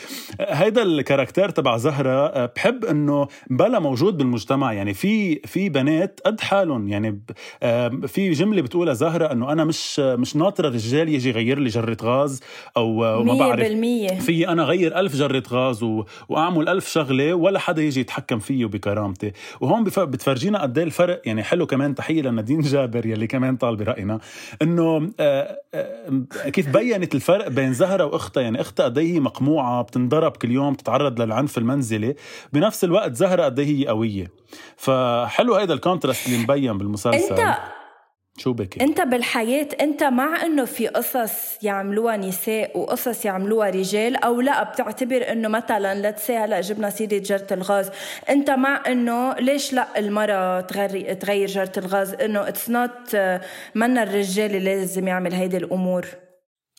هيدا 0.40 0.82
الكاركتير 0.82 1.48
تبع 1.50 1.76
زهرة 1.76 2.26
آه، 2.26 2.52
بحب 2.56 2.84
إنه 2.84 3.28
بلا 3.50 3.78
موجود 3.78 4.16
بالمجتمع. 4.16 4.72
يعني 4.72 4.94
في 4.94 5.34
في 5.44 5.68
بنات 5.68 6.20
قد 6.26 6.40
حالهم. 6.40 6.88
يعني 6.88 7.22
في 8.06 8.30
جملة 8.30 8.62
بتقولها 8.62 8.94
زهرة 8.94 9.32
إنه 9.32 9.52
أنا 9.52 9.64
مش 9.64 9.98
مش 9.98 10.36
ناطرة 10.36 10.68
رجال 10.68 11.08
يجي 11.08 11.28
يغير 11.28 11.58
لي 11.58 11.68
جرة 11.68 11.96
غاز 12.02 12.40
أو 12.76 13.22
ما 13.22 13.34
بعرف. 13.34 13.66
في 14.20 14.51
أنا 14.52 14.62
غير 14.62 14.98
ألف 14.98 15.16
جرة 15.16 15.42
غاز 15.50 15.82
و... 15.82 16.04
وأعمل 16.28 16.68
ألف 16.68 16.88
شغلة 16.88 17.34
ولا 17.34 17.58
حدا 17.58 17.82
يجي 17.82 18.00
يتحكم 18.00 18.38
فيه 18.38 18.66
بكرامتي 18.66 19.32
وهون 19.60 19.84
بف... 19.84 20.00
بتفرجينا 20.00 20.62
قد 20.62 20.78
إيه 20.78 20.84
الفرق 20.84 21.22
يعني 21.24 21.42
حلو 21.42 21.66
كمان 21.66 21.94
تحية 21.94 22.22
لنادين 22.22 22.60
جابر 22.60 23.06
يلي 23.06 23.26
كمان 23.26 23.56
طال 23.56 23.76
برأينا 23.76 24.18
إنه 24.62 25.10
آه، 25.20 25.58
آه، 25.74 26.48
كيف 26.48 26.68
بينت 26.68 27.14
الفرق 27.14 27.48
بين 27.48 27.72
زهرة 27.72 28.04
وأختها؟ 28.04 28.42
يعني 28.42 28.60
أختها 28.60 28.84
قد 28.84 28.98
إيه 28.98 29.14
هي 29.14 29.20
مقموعة 29.20 29.82
بتنضرب 29.82 30.32
كل 30.36 30.50
يوم 30.50 30.72
بتتعرض 30.72 31.20
للعنف 31.20 31.58
المنزلي. 31.58 32.14
بنفس 32.52 32.84
الوقت 32.84 33.14
زهرة 33.14 33.44
قد 33.44 33.58
إيه 33.58 33.66
هي 33.66 33.86
قوية. 33.86 34.30
فحلو 34.76 35.54
هيدا 35.54 35.74
ال 35.74 35.80
contrast 35.80 36.26
اللي 36.26 36.38
مبين 36.38 36.78
بالمسلسل. 36.78 37.34
أنت 37.34 37.56
شو 38.38 38.52
بكي؟ 38.52 38.84
انت 38.84 39.00
بالحياة 39.00 39.68
انت 39.80 40.04
مع 40.04 40.42
انه 40.42 40.64
في 40.64 40.88
قصص 40.88 41.58
يعملوها 41.62 42.16
نساء 42.16 42.78
وقصص 42.78 43.24
يعملوها 43.24 43.70
رجال 43.70 44.16
أو 44.24 44.40
لا 44.40 44.62
بتعتبر 44.62 45.32
انه 45.32 45.48
مثلا 45.48 46.08
let's 46.10 46.27
say 46.27 46.36
هلا 46.36 46.60
جبنا 46.60 46.90
سيرة 46.90 47.18
جرة 47.18 47.46
الغاز. 47.52 47.90
انت 48.30 48.50
مع 48.50 48.82
انه 48.86 49.34
ليش 49.34 49.72
لا 49.72 49.98
المرأة 49.98 50.60
تغير 50.60 51.12
تغير 51.12 51.48
جرة 51.48 51.72
الغاز؟ 51.76 52.14
انه 52.14 52.48
it's 52.48 52.70
not 52.70 53.16
منا 53.74 54.02
الرجال 54.02 54.56
اللي 54.56 54.76
لازم 54.76 55.08
يعمل 55.08 55.32
هيدي 55.34 55.56
الأمور. 55.56 56.06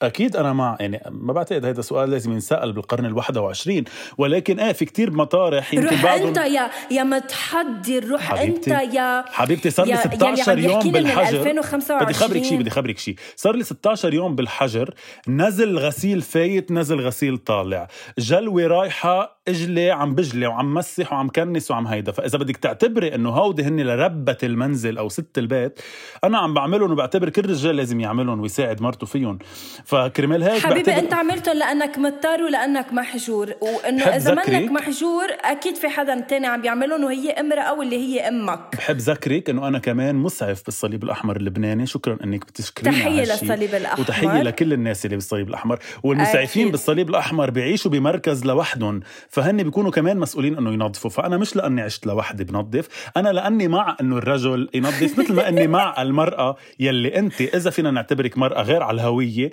أكيد 0.04 0.36
أنا 0.36 0.54
مع 0.54 0.78
يعني 0.80 1.02
ما 1.12 1.34
بعتقد 1.34 1.66
هذا 1.66 1.80
السؤال 1.80 2.10
لازم 2.12 2.32
ينسأل 2.32 2.74
بالقرن 2.74 3.16
ال21 3.22 3.84
ولكن 4.18 4.60
إيه 4.60 4.74
في 4.74 4.86
كتير 4.86 5.12
مطارح 5.12 5.74
يمكن 5.74 5.88
روح 5.88 6.04
بعضهم 6.04 6.28
أنت 6.28 6.38
يا 6.38 6.70
يا 6.92 7.04
متحضر 7.04 8.08
روح 8.10 8.22
حبيبتي 8.22 8.72
انت 8.78 8.94
يا 8.94 9.26
حبيبتي 9.28 9.70
صار 9.70 9.86
لي 9.86 9.98
16 9.98 10.60
يوم 10.60 10.92
بالحجر. 10.92 11.40
2025 11.40 12.04
بدي 12.04 12.14
خبرك 12.14 12.44
شيء 12.44 12.60
بدي 12.60 12.70
خبرك 12.70 12.98
شيء 12.98 13.16
صار 13.36 13.56
لي 13.56 13.64
16 13.64 14.14
يوم 14.14 14.36
بالحجر 14.36 14.94
نزل 15.28 15.78
غسيل 15.80 16.22
فايت 16.22 16.72
نزل 16.72 17.00
غسيل 17.02 17.38
طالع. 17.38 17.88
جلوة 18.20 18.68
رايحة 18.68 19.43
إجلي 19.48 19.92
عم 19.92 20.16
بجلي 20.16 20.48
وعم 20.48 20.74
مسح 20.74 21.14
وعم 21.14 21.30
كنس 21.30 21.72
وعم 21.72 21.88
هيدا. 21.88 22.12
فإذا 22.12 22.38
بدك 22.38 22.58
تعتبري 22.58 23.16
إنه 23.16 23.30
هودي 23.30 23.64
هن 23.64 23.82
لربة 23.82 24.38
المنزل 24.44 24.98
أو 24.98 25.10
ست 25.10 25.38
البيت 25.38 25.80
أنا 26.24 26.38
عم 26.38 26.54
بعملهم 26.54 26.92
وبعتبر 26.92 27.30
كل 27.30 27.50
رجال 27.50 27.76
لازم 27.76 28.00
يعملهم 28.00 28.40
ويساعد 28.40 28.82
مرته 28.82 29.06
فيهم. 29.08 29.40
فكرمال 29.86 30.44
هيك 30.44 30.64
حبيبي 30.64 30.84
بعتبر... 30.84 31.04
أنت 31.04 31.14
عملتهم 31.14 31.58
لأنك 31.58 31.98
مضطر 31.98 32.44
ولأنك 32.44 32.94
محجور. 32.94 33.54
وإنه 33.62 34.04
إذا 34.04 34.34
منك 34.34 34.72
محجور 34.72 35.28
أكيد 35.42 35.76
في 35.76 35.88
حدا 35.88 36.20
تاني 36.20 36.48
عم 36.48 36.62
بيعملهم 36.62 37.04
وهي 37.04 37.32
امرأة 37.32 37.74
واللي 37.74 37.98
هي 37.98 38.28
أمك. 38.28 38.76
بحب 38.78 38.98
ذكرك 38.98 39.50
إنه 39.50 39.68
أنا 39.68 39.80
كمان 39.80 40.16
مسعف 40.16 40.66
بالصليب 40.66 41.04
الأحمر 41.04 41.36
اللبناني. 41.36 41.86
شكرا 41.86 42.18
إنك 42.24 42.46
بتشكريني 42.46 42.96
تحية 42.96 43.22
للصليب 43.22 43.76
الأحمر. 43.76 44.02
وتحية 44.02 44.42
لكل 44.42 44.74
الناس 44.74 45.06
اللي 45.06 45.16
بالصليب 45.16 45.50
الأحمر. 45.50 45.80
والمسعفين 46.04 46.62
أكيد. 46.62 46.72
بالصليب 46.72 47.10
الأحمر 47.10 47.50
بيعيشوا 47.50 47.92
بمركز 47.92 48.46
لوحدهم. 48.46 49.00
فهن 49.34 49.63
بيكونوا 49.63 49.92
كمان 49.92 50.18
مسؤولين 50.18 50.58
إنه 50.58 50.74
ينظفوا. 50.74 51.10
فأنا 51.10 51.38
مش 51.38 51.56
لأني 51.56 51.82
عشت 51.82 52.06
لوحدي 52.06 52.44
بنظف 52.44 53.12
أنا 53.18 53.30
لأني 53.30 53.68
مع 53.68 53.98
إنه 54.02 54.18
الرجل 54.18 54.70
ينظف 54.74 55.20
مثل 55.20 55.34
ما 55.34 55.50
إني 55.50 55.68
مع 55.68 56.02
المرأة 56.02 56.56
يلي 56.80 57.20
أنت 57.20 57.42
إذا 57.42 57.70
فينا 57.70 57.92
نعتبرك 57.92 58.38
مرأة 58.38 58.62
غير 58.62 58.84
على 58.84 58.96
الهوية 58.96 59.52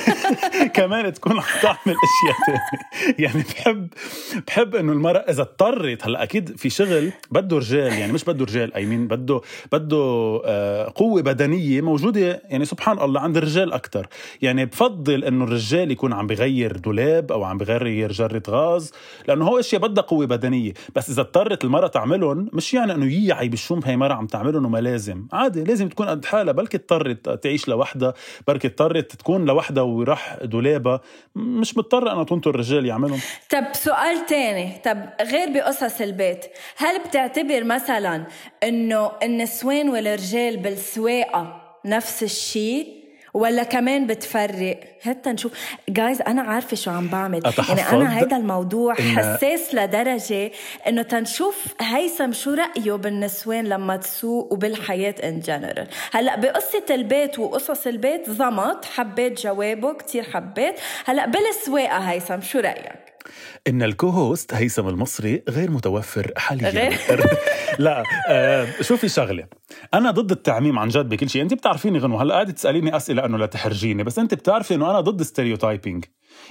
كمان 0.76 1.12
تكون 1.12 1.32
عم 1.32 1.44
تعمل 1.62 1.76
أشياء 1.86 2.36
ثانية 2.46 3.14
يعني 3.18 3.42
بحب 3.42 3.88
بحب 4.46 4.74
إنه 4.74 4.92
المرأة 4.92 5.30
إذا 5.30 5.42
اضطرت 5.42 6.06
هلأ 6.06 6.22
أكيد 6.22 6.56
في 6.56 6.70
شغل 6.70 7.12
بده 7.30 7.56
رجال 7.56 7.92
يعني 7.92 8.12
مش 8.12 8.24
بده 8.24 8.44
رجال 8.44 8.74
اي 8.74 8.84
مين 8.86 9.06
بده 9.06 9.40
بده 9.72 10.42
آه، 10.44 10.92
قوة 10.94 11.22
بدنية 11.22 11.80
موجودة 11.80 12.42
يعني 12.44 12.64
سبحان 12.64 12.98
الله 12.98 13.20
عند 13.20 13.36
الرجال 13.36 13.72
أكثر 13.72 14.06
يعني 14.42 14.64
بفضل 14.64 15.24
إنه 15.24 15.44
الرجال 15.44 15.90
يكون 15.90 16.12
عم 16.12 16.26
بغير 16.26 16.76
دولاب 16.76 17.32
أو 17.32 17.44
عم 17.44 17.58
بغير 17.58 18.12
جرة 18.12 18.42
غاز 18.48 18.92
لأنه 19.28 19.44
هو 19.48 19.58
إشياء 19.58 19.82
بدها 19.82 20.04
قوة 20.04 20.26
بدنية. 20.26 20.72
بس 20.94 21.10
إذا 21.10 21.20
اضطرت 21.20 21.64
المرأة 21.64 21.88
تعملهم 21.88 22.50
مش 22.52 22.74
يعني 22.74 22.92
إنه 22.94 23.26
يعي 23.28 23.48
بالشوم 23.48 23.80
هي 23.84 23.96
مرة 23.96 24.14
عم 24.14 24.26
تعملهم 24.26 24.64
وما 24.64 24.78
لازم. 24.78 25.26
عادي 25.32 25.64
لازم 25.64 25.88
تكون 25.88 26.06
قد 26.06 26.24
حالها. 26.24 26.52
بلكي 26.52 26.76
اضطرت 26.76 27.28
تعيش 27.42 27.68
لوحدها 27.68 28.14
بركي 28.48 28.68
اضطرت 28.68 29.16
تكون 29.16 29.44
لوحدها 29.44 29.82
وراح 29.82 30.36
دولابها. 30.42 31.00
مش 31.36 31.76
مضطرة 31.76 32.12
أنا 32.12 32.24
تنطر 32.24 32.50
الرجال 32.50 32.86
يعملهم. 32.86 33.20
طب 33.50 33.64
سؤال 33.72 34.26
تاني. 34.26 34.72
طب 34.84 34.98
غير 35.20 35.52
بقصص 35.52 36.00
البيت 36.00 36.44
هل 36.76 36.98
بتعتبر 37.08 37.64
مثلا 37.64 38.26
إنه 38.62 39.10
النسوان 39.22 39.88
والرجال 39.88 40.56
بالسواقة 40.56 41.62
نفس 41.84 42.22
الشيء؟ 42.22 43.05
ولا 43.36 43.62
كمان 43.62 44.06
بتفرق؟ 44.06 44.80
حتى 45.00 45.30
نشوف. 45.30 45.52
جايز 45.88 46.22
أنا 46.22 46.42
عارفة 46.42 46.76
شو 46.76 46.90
عم 46.90 47.08
بعمل. 47.08 47.42
يعني 47.68 47.90
أنا 47.92 48.18
هيدا 48.18 48.36
الموضوع 48.36 48.94
حساس 48.94 49.74
لدرجة 49.74 50.50
إنه 50.88 51.02
تنشوف 51.02 51.56
هيثم 51.80 52.32
شو 52.32 52.54
رأيه 52.54 52.92
بالنسوان 52.92 53.64
لما 53.64 53.96
تسوق 53.96 54.52
وبالحياة 54.52 55.14
ان 55.24 55.40
جنرال 55.40 55.86
هلأ 56.12 56.36
بقصة 56.36 56.84
البيت 56.90 57.38
وقصص 57.38 57.86
البيت 57.86 58.30
زمط 58.30 58.84
حبيت 58.84 59.40
جوابه 59.40 59.92
كتير 59.92 60.22
حبيت. 60.22 60.74
هلأ 61.04 61.26
بالسواقة 61.26 61.98
هيثم 61.98 62.40
شو 62.40 62.58
رأيك؟ 62.58 62.92
إن 63.68 63.82
ال 63.82 63.91
co-host 63.91 64.54
هيثم 64.54 64.88
المصري 64.88 65.42
غير 65.48 65.70
متوفر 65.70 66.32
حاليا. 66.36 66.68
غير. 66.68 66.96
لا 67.78 68.02
آه 68.30 68.66
شوفي 68.80 69.08
شغلة؟ 69.08 69.46
أنا 69.94 70.10
ضد 70.10 70.30
التعميم 70.30 70.78
عن 70.78 70.88
جد 70.88 71.08
بكل 71.08 71.30
شيء. 71.30 71.42
أنت 71.42 71.54
بتعرفيني 71.54 71.98
غنوه 71.98 72.22
هلأ 72.22 72.34
قاعدة 72.34 72.52
تسأليني 72.52 72.96
أسئلة 72.96 73.24
أنه 73.24 73.38
لا 73.38 73.46
تحرجيني 73.46 74.04
بس 74.04 74.18
أنت 74.18 74.34
بتعرفي 74.34 74.74
إنه 74.74 74.90
أنا 74.90 75.00
ضد 75.00 75.22
stereotyping 75.22 76.04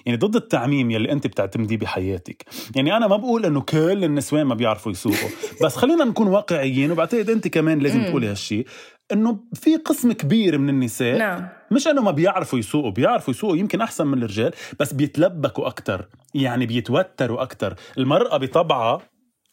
يعني 0.06 0.18
ضد 0.18 0.36
التعميم 0.36 0.92
يلي 0.92 1.12
أنت 1.12 1.28
بتعتمديه 1.28 1.78
بحياتك. 1.78 2.46
يعني 2.76 2.98
أنا 2.98 3.08
ما 3.08 3.18
بقول 3.18 3.46
إنه 3.46 3.62
كل 3.62 4.04
النسوان 4.04 4.46
ما 4.46 4.56
بيعرفوا 4.56 4.92
يسوقوا. 4.92 5.30
بس 5.64 5.76
خلينا 5.76 6.06
نكون 6.06 6.28
واقعيين 6.28 6.92
وبعتقد 6.92 7.30
أنت 7.30 7.48
كمان 7.48 7.80
لازم 7.80 8.04
تقولي 8.04 8.28
هالشيء 8.28 8.66
إنه 9.12 9.40
في 9.54 9.76
قسم 9.76 10.12
كبير 10.12 10.58
من 10.58 10.70
النساء 10.70 11.18
نعم. 11.18 11.48
مش 11.72 11.88
إنه 11.88 12.02
ما 12.02 12.12
بيعرفوا 12.12 12.60
يسوقوا. 12.60 12.92
بيعرفوا 12.92 13.34
يسوقوا 13.34 13.58
يمكن 13.58 13.82
أحسن 13.82 14.08
من 14.08 14.18
الرجال 14.18 14.52
بس 14.80 14.94
بيتلبكوا 14.94 15.68
أكثر 15.68 16.06
يعني 16.34 16.66
بيتوتروا 16.66 17.42
أكثر 17.44 17.76
المرأة 17.98 18.38
بطبعها 18.38 19.02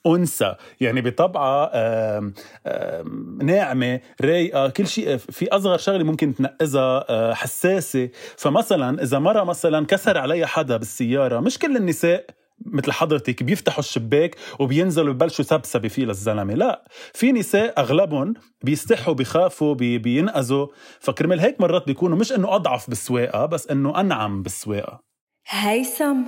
أنثى. 0.07 0.55
يعني 0.81 1.01
بطبعها 1.01 2.21
ناعمة 3.43 4.01
رايقة 4.21 4.69
كل 4.69 4.87
شيء 4.87 5.17
في 5.17 5.49
أصغر 5.49 5.79
شغلة 5.79 6.05
ممكن 6.05 6.35
تنقذها 6.35 7.05
آه، 7.11 7.35
حساسة. 7.35 8.09
فمثلا 8.37 9.03
إذا 9.03 9.19
مرة 9.19 9.45
مثلا 9.45 9.87
كسر 9.87 10.19
عليها 10.19 10.47
حدا 10.47 10.77
بالسيارة 10.77 11.41
مش 11.41 11.59
كل 11.59 11.77
النساء 11.77 12.27
مثل 12.67 12.93
حضرتك 12.93 13.43
بيفتحوا 13.43 13.79
الشباك 13.79 14.37
وبينزلوا 14.59 15.15
ببلشوا 15.15 15.45
سبسبة 15.45 15.89
فيه 15.89 16.05
للزلمة. 16.05 16.55
لا 16.55 16.85
في 17.15 17.33
نساء 17.33 17.81
أغلبهم 17.81 18.35
بيستحوا 18.65 19.15
بيخافوا 19.15 19.75
بي 19.75 19.99
بينقزوا 19.99 20.67
فكرمال 21.01 21.41
هيك 21.41 21.61
مرات 21.61 21.87
بيكونوا 21.87 22.19
مش 22.19 22.33
إنه 22.33 22.55
أضعف 22.55 22.89
بالسواقه 22.89 23.47
بس 23.47 23.67
إنه 23.67 24.01
أنعم 24.01 24.43
بالسواقه 24.43 25.01
هيثم 25.49 26.23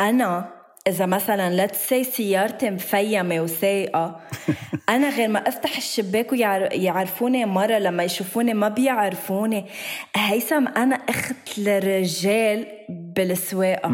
أنا 0.00 0.59
إذا 0.88 1.06
مثلا 1.06 1.50
let's 1.50 1.88
say 1.88 2.04
سيارتي 2.04 2.70
مفيمة 2.70 3.40
وسايقة 3.40 4.20
أنا 4.88 5.08
غير 5.08 5.28
ما 5.28 5.48
أفتح 5.48 5.76
الشباك 5.76 6.32
ويعرفوني 6.32 7.44
مرة 7.46 7.78
لما 7.78 8.04
يشوفوني 8.04 8.54
ما 8.54 8.68
بيعرفوني. 8.68 9.64
هيثم 10.16 10.68
أنا 10.68 10.96
أخت 10.96 11.58
للرجال 11.58 12.66
بالسواقة. 12.88 13.88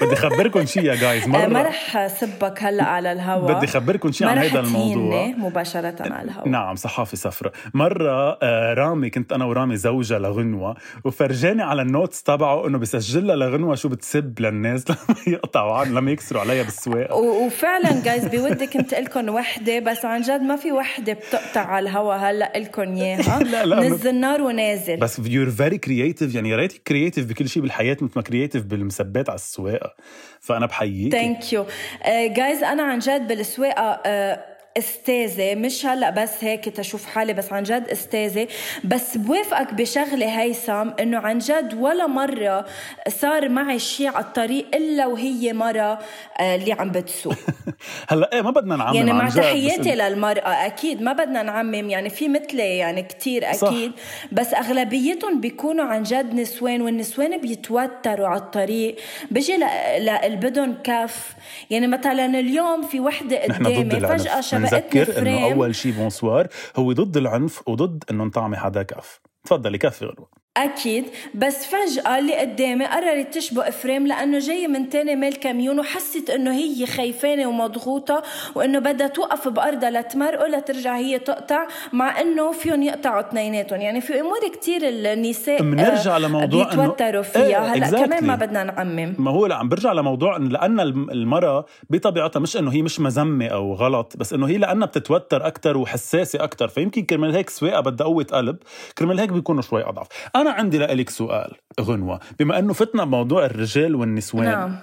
بدي 0.00 0.12
اخبركم 0.12 0.66
شيء 0.66 0.84
يا 0.84 0.94
guys 0.94 1.28
مرة. 1.28 1.46
ما 1.46 1.62
رح 1.62 2.06
سبك 2.06 2.62
هلأ 2.62 2.84
على 2.84 3.12
الهواء 3.12 3.54
بدي 3.54 3.66
اخبركم 3.66 4.12
شيء 4.12 4.26
عن 4.26 4.38
هذا 4.38 4.60
الموضوع. 4.60 5.26
مباشرة 5.26 5.94
على 6.00 6.22
الهواء 6.22 6.48
نعم 6.48 6.74
صحافة 6.76 7.16
صفراء 7.16 7.52
مرة 7.74 8.38
آه، 8.42 8.74
رامي 8.74 9.10
كنت 9.10 9.32
أنا 9.32 9.44
ورامي 9.44 9.76
زوجة 9.76 10.18
لغنوة 10.18 10.76
وفرجاني 11.04 11.62
على 11.62 11.82
ال 11.82 11.89
notes 11.89 12.22
تبعه 12.22 12.66
إنه 12.66 12.78
بسجلها 12.78 13.36
لغنوة 13.36 13.74
شو 13.74 13.88
بتسب 13.88 14.40
للناس 14.40 14.84
لما 14.90 15.16
يقطعوا 15.26 15.74
عن 15.76 15.94
لما 15.94 16.10
يكسروا 16.10 16.40
عليها 16.40 16.62
بالسواقة. 16.62 17.14
وفعلا 17.14 18.02
guys 18.04 18.24
بودي 18.24 18.66
كنت 18.66 18.94
لكم 18.94 19.28
وحدة 19.28 19.78
بس 19.78 20.04
عن 20.04 20.22
جد 20.22 20.40
ما 20.42 20.56
في 20.56 20.72
وحدة 20.72 21.12
بتقطع 21.12 21.60
على 21.60 21.88
الهواء 21.88 22.18
هلأ 22.18 22.52
لكم 22.56 22.82
إياها. 22.96 23.38
لا 23.52 23.64
لا 23.66 23.80
من 23.80 23.92
الزنار 23.92 24.42
ونازل. 24.42 24.96
بس 24.96 25.18
you're 25.18 25.50
very 25.50 25.78
creative 25.78 26.34
يعني 26.34 26.48
يا 26.50 26.56
ريتك 26.56 26.82
creative 26.86 27.26
بكل 27.26 27.48
شيء 27.48 27.62
بالحياة 27.62 27.96
مثل 28.00 28.12
ما 28.16 28.22
creative 28.22 28.62
بالمسبات 28.64 29.28
على 29.28 29.36
السواقه 29.54 29.94
فأنا 30.40 30.66
بحييك 30.66 31.12
thank 31.12 31.52
you 31.52 31.66
guys 32.08 32.62
أنا 32.62 32.82
عن 32.82 32.98
جد 32.98 33.28
بالسواقة 33.28 33.94
uh, 33.94 34.53
استاذة 34.78 35.54
مش 35.54 35.86
هلأ 35.86 36.10
بس 36.10 36.44
هيك 36.44 36.68
تشوف 36.68 37.06
حالي 37.06 37.32
بس 37.32 37.52
عن 37.52 37.62
جد 37.62 37.88
استاذة. 37.88 38.48
بس 38.84 39.16
بوافقك 39.16 39.74
بشغلة 39.74 40.40
هيثم 40.40 40.90
إنه 41.00 41.18
عن 41.18 41.38
جد 41.38 41.74
ولا 41.74 42.06
مرة 42.06 42.66
صار 43.08 43.48
معي 43.48 43.78
شيء 43.78 44.08
على 44.08 44.24
الطريق 44.24 44.66
إلا 44.74 45.06
وهي 45.06 45.52
مرة 45.52 45.98
آه، 46.40 46.56
اللي 46.56 46.72
عم 46.72 46.90
بتسوق. 46.90 47.34
هلأ 48.08 48.30
إيه 48.32 48.42
ما 48.42 48.50
بدنا 48.50 48.76
نعمم 48.76 48.94
يعني 48.94 49.12
مع 49.12 49.28
تحياتي 49.28 49.94
للمرأة 49.94 50.66
أكيد 50.66 51.02
ما 51.02 51.12
بدنا 51.12 51.42
نعمم 51.42 51.90
يعني 51.90 52.10
في 52.10 52.28
مثلي 52.28 52.76
يعني 52.76 53.02
كتير 53.02 53.50
أكيد. 53.50 53.92
صح. 53.92 54.04
بس 54.32 54.54
أغلبيتهم 54.54 55.40
بيكونوا 55.40 55.84
عن 55.84 56.02
جد 56.02 56.34
نسوان 56.34 56.82
والنسوان 56.82 57.40
بيتوتروا 57.40 58.28
على 58.28 58.40
الطريق. 58.40 58.96
بيجي 59.30 59.56
لقلبدهم 60.00 60.74
كف. 60.84 61.34
يعني 61.70 61.86
مثلا 61.86 62.26
اليوم 62.26 62.82
في 62.82 63.00
وحدة 63.00 63.42
قدامي 63.42 64.00
فجأة 64.00 64.40
نذكر 64.64 65.18
إنه 65.18 65.44
أول 65.44 65.74
شيء 65.74 65.92
Bonsoir 65.92 66.48
هو 66.76 66.92
ضد 66.92 67.16
العنف 67.16 67.68
وضد 67.68 68.04
إنه 68.10 68.24
نطعمي 68.24 68.56
حدا 68.56 68.82
كف 68.82 69.20
تفضلي 69.44 69.78
كفي 69.78 70.04
غنوه 70.04 70.43
أكيد. 70.56 71.04
بس 71.34 71.66
فجأة 71.66 72.18
اللي 72.18 72.34
قدامي 72.34 72.84
قررت 72.84 73.34
تشبق 73.34 73.70
فرام 73.70 74.06
لأنه 74.06 74.38
جاي 74.38 74.68
من 74.68 74.88
تاني 74.88 75.16
ميل 75.16 75.32
كاميون 75.32 75.78
وحست 75.80 76.30
إنه 76.30 76.52
هي 76.52 76.86
خايفانة 76.86 77.46
ومضغوطة 77.46 78.22
وإنه 78.54 78.78
بدها 78.78 79.06
توقف 79.06 79.48
بأرضها 79.48 79.90
لتمرقه 79.90 80.46
لترجع 80.46 80.96
هي 80.96 81.18
تقطع 81.18 81.66
مع 81.92 82.20
إنه 82.20 82.52
فيهم 82.52 82.82
يقطعوا 82.82 83.20
اثنيناتهم. 83.20 83.80
يعني 83.80 84.00
في 84.00 84.20
أمور 84.20 84.38
كتير 84.52 84.80
النساء 84.84 85.62
بنرجع 85.62 86.18
لموضوع 86.18 86.64
بيتوتروا 86.64 87.22
فيها. 87.22 87.46
إيه 87.46 87.74
هلأ 87.74 87.86
exactly. 87.86 88.04
كمان 88.04 88.24
ما 88.26 88.34
بدنا 88.34 88.64
نعمم. 88.64 89.14
ما 89.18 89.30
هو 89.30 89.46
لا 89.46 89.54
عم 89.54 89.68
برجع 89.68 89.92
لموضوع 89.92 90.36
لأن 90.36 90.80
المرأة 91.10 91.64
بطبيعتها 91.90 92.40
مش 92.40 92.56
إنه 92.56 92.72
هي 92.72 92.82
مش 92.82 93.00
مذمة 93.00 93.46
أو 93.46 93.74
غلط 93.74 94.16
بس 94.16 94.32
إنه 94.32 94.48
هي 94.48 94.58
لأنها 94.58 94.86
بتتوتر 94.86 95.46
أكثر 95.46 95.76
وحساسة 95.76 96.44
أكثر 96.44 96.68
فيمكن 96.68 97.02
كرمال 97.02 97.34
هيك 97.34 97.50
سواقة 97.50 97.80
بدها 97.80 98.06
قوة 98.06 98.26
قلب 98.32 98.56
كرمال 98.98 99.20
هيك 99.20 99.28
بيكونوا 99.32 99.62
شوي 99.62 99.88
أضعف. 99.88 100.06
أنا 100.44 100.52
عندي 100.52 100.78
لك 100.78 101.10
سؤال 101.10 101.52
غنوة. 101.80 102.20
بما 102.38 102.58
أنه 102.58 102.72
فتنا 102.72 103.04
بموضوع 103.04 103.44
الرجال 103.44 103.94
والنسوان. 103.94 104.44
نعم. 104.44 104.76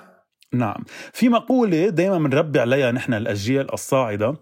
نعم. 0.54 0.84
في 1.14 1.30
مقولة 1.30 1.90
دايما 1.90 2.18
بنربي 2.18 2.60
عليها 2.60 2.92
نحن 2.92 3.14
الأجيال 3.14 3.74
الصاعدة 3.74 4.36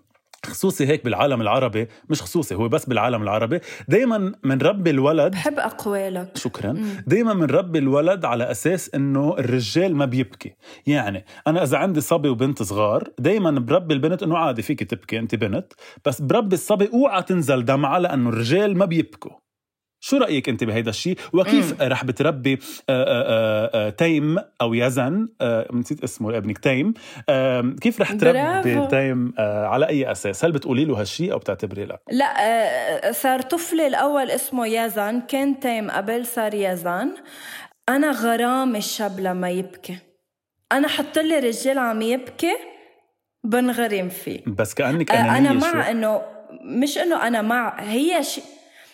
خصوصي 0.45 0.87
هيك 0.87 1.03
بالعالم 1.03 1.41
العربي 1.41 1.87
مش 2.09 2.21
خصوصي 2.21 2.55
هو 2.55 2.67
بس 2.69 2.85
بالعالم 2.85 3.23
العربي 3.23 3.59
دايما 3.87 4.33
بنربي 4.43 4.89
الولد 4.89 5.31
بحب 5.31 5.59
أقوالك. 5.59 6.37
شكرا. 6.37 6.77
دايما 7.07 7.33
بنربي 7.33 7.79
الولد 7.79 8.25
على 8.25 8.51
أساس 8.51 8.95
إنه 8.95 9.35
الرجال 9.39 9.95
ما 9.95 10.05
بيبكي. 10.05 10.55
يعني 10.87 11.25
أنا 11.47 11.63
إذا 11.63 11.77
عندي 11.77 12.01
صبي 12.01 12.29
وبنت 12.29 12.63
صغار 12.63 13.09
دايما 13.19 13.51
بربي 13.51 13.93
البنت 13.93 14.23
إنه 14.23 14.37
عادي 14.37 14.61
فيك 14.61 14.83
تبكي 14.83 15.19
انت 15.19 15.35
بنت. 15.35 15.73
بس 16.05 16.21
بربي 16.21 16.55
الصبي 16.55 16.89
أوعى 16.93 17.23
تنزل 17.23 17.65
دمعة 17.65 17.97
لأنه 17.99 18.29
الرجال 18.29 18.77
ما 18.77 18.85
بيبكوا. 18.85 19.48
شو 20.01 20.17
رأيك 20.17 20.49
أنت 20.49 20.63
بهيدا 20.63 20.89
الشيء 20.89 21.17
وكيف 21.33 21.81
رح 21.81 22.03
بتربي 22.03 22.53
آآ 22.53 22.59
آآ 22.89 23.85
آآ 23.85 23.89
تيم 23.89 24.37
أو 24.61 24.73
يزن؟ 24.73 25.29
نسيت 25.73 26.03
اسمه 26.03 26.31
لابنك 26.31 26.57
تيم. 26.57 26.93
كيف 27.81 28.01
رح 28.01 28.13
تربي 28.13 28.87
تيم 28.87 29.33
على 29.37 29.89
أي 29.89 30.11
أساس؟ 30.11 30.45
هل 30.45 30.51
بتقولي 30.51 30.85
له 30.85 31.01
هالشيء 31.01 31.31
أو 31.31 31.37
بتعتبري 31.37 31.85
لا؟ 31.85 31.99
لا 32.11 33.11
صار 33.11 33.41
طفلي 33.41 33.87
الأول 33.87 34.31
اسمه 34.31 34.67
يزن 34.67 35.21
كان 35.21 35.59
تيم 35.59 35.91
قبل 35.91 36.25
صار 36.25 36.53
يزن. 36.53 37.11
أنا 37.89 38.11
غرام 38.11 38.75
الشاب 38.75 39.19
لما 39.19 39.49
يبكي. 39.49 39.97
أنا 40.71 40.87
حط 40.87 41.19
لي 41.19 41.39
رجال 41.39 41.79
عم 41.79 42.01
يبكي 42.01 42.55
بنغرم 43.43 44.09
فيه. 44.09 44.39
بس 44.47 44.73
كأنك 44.73 45.11
أنا 45.11 45.53
مع 45.53 45.91
إنه 45.91 46.21
مش 46.61 46.97
إنه 46.97 47.27
أنا 47.27 47.41
مع 47.41 47.79
هي 47.79 48.23
شيء 48.23 48.43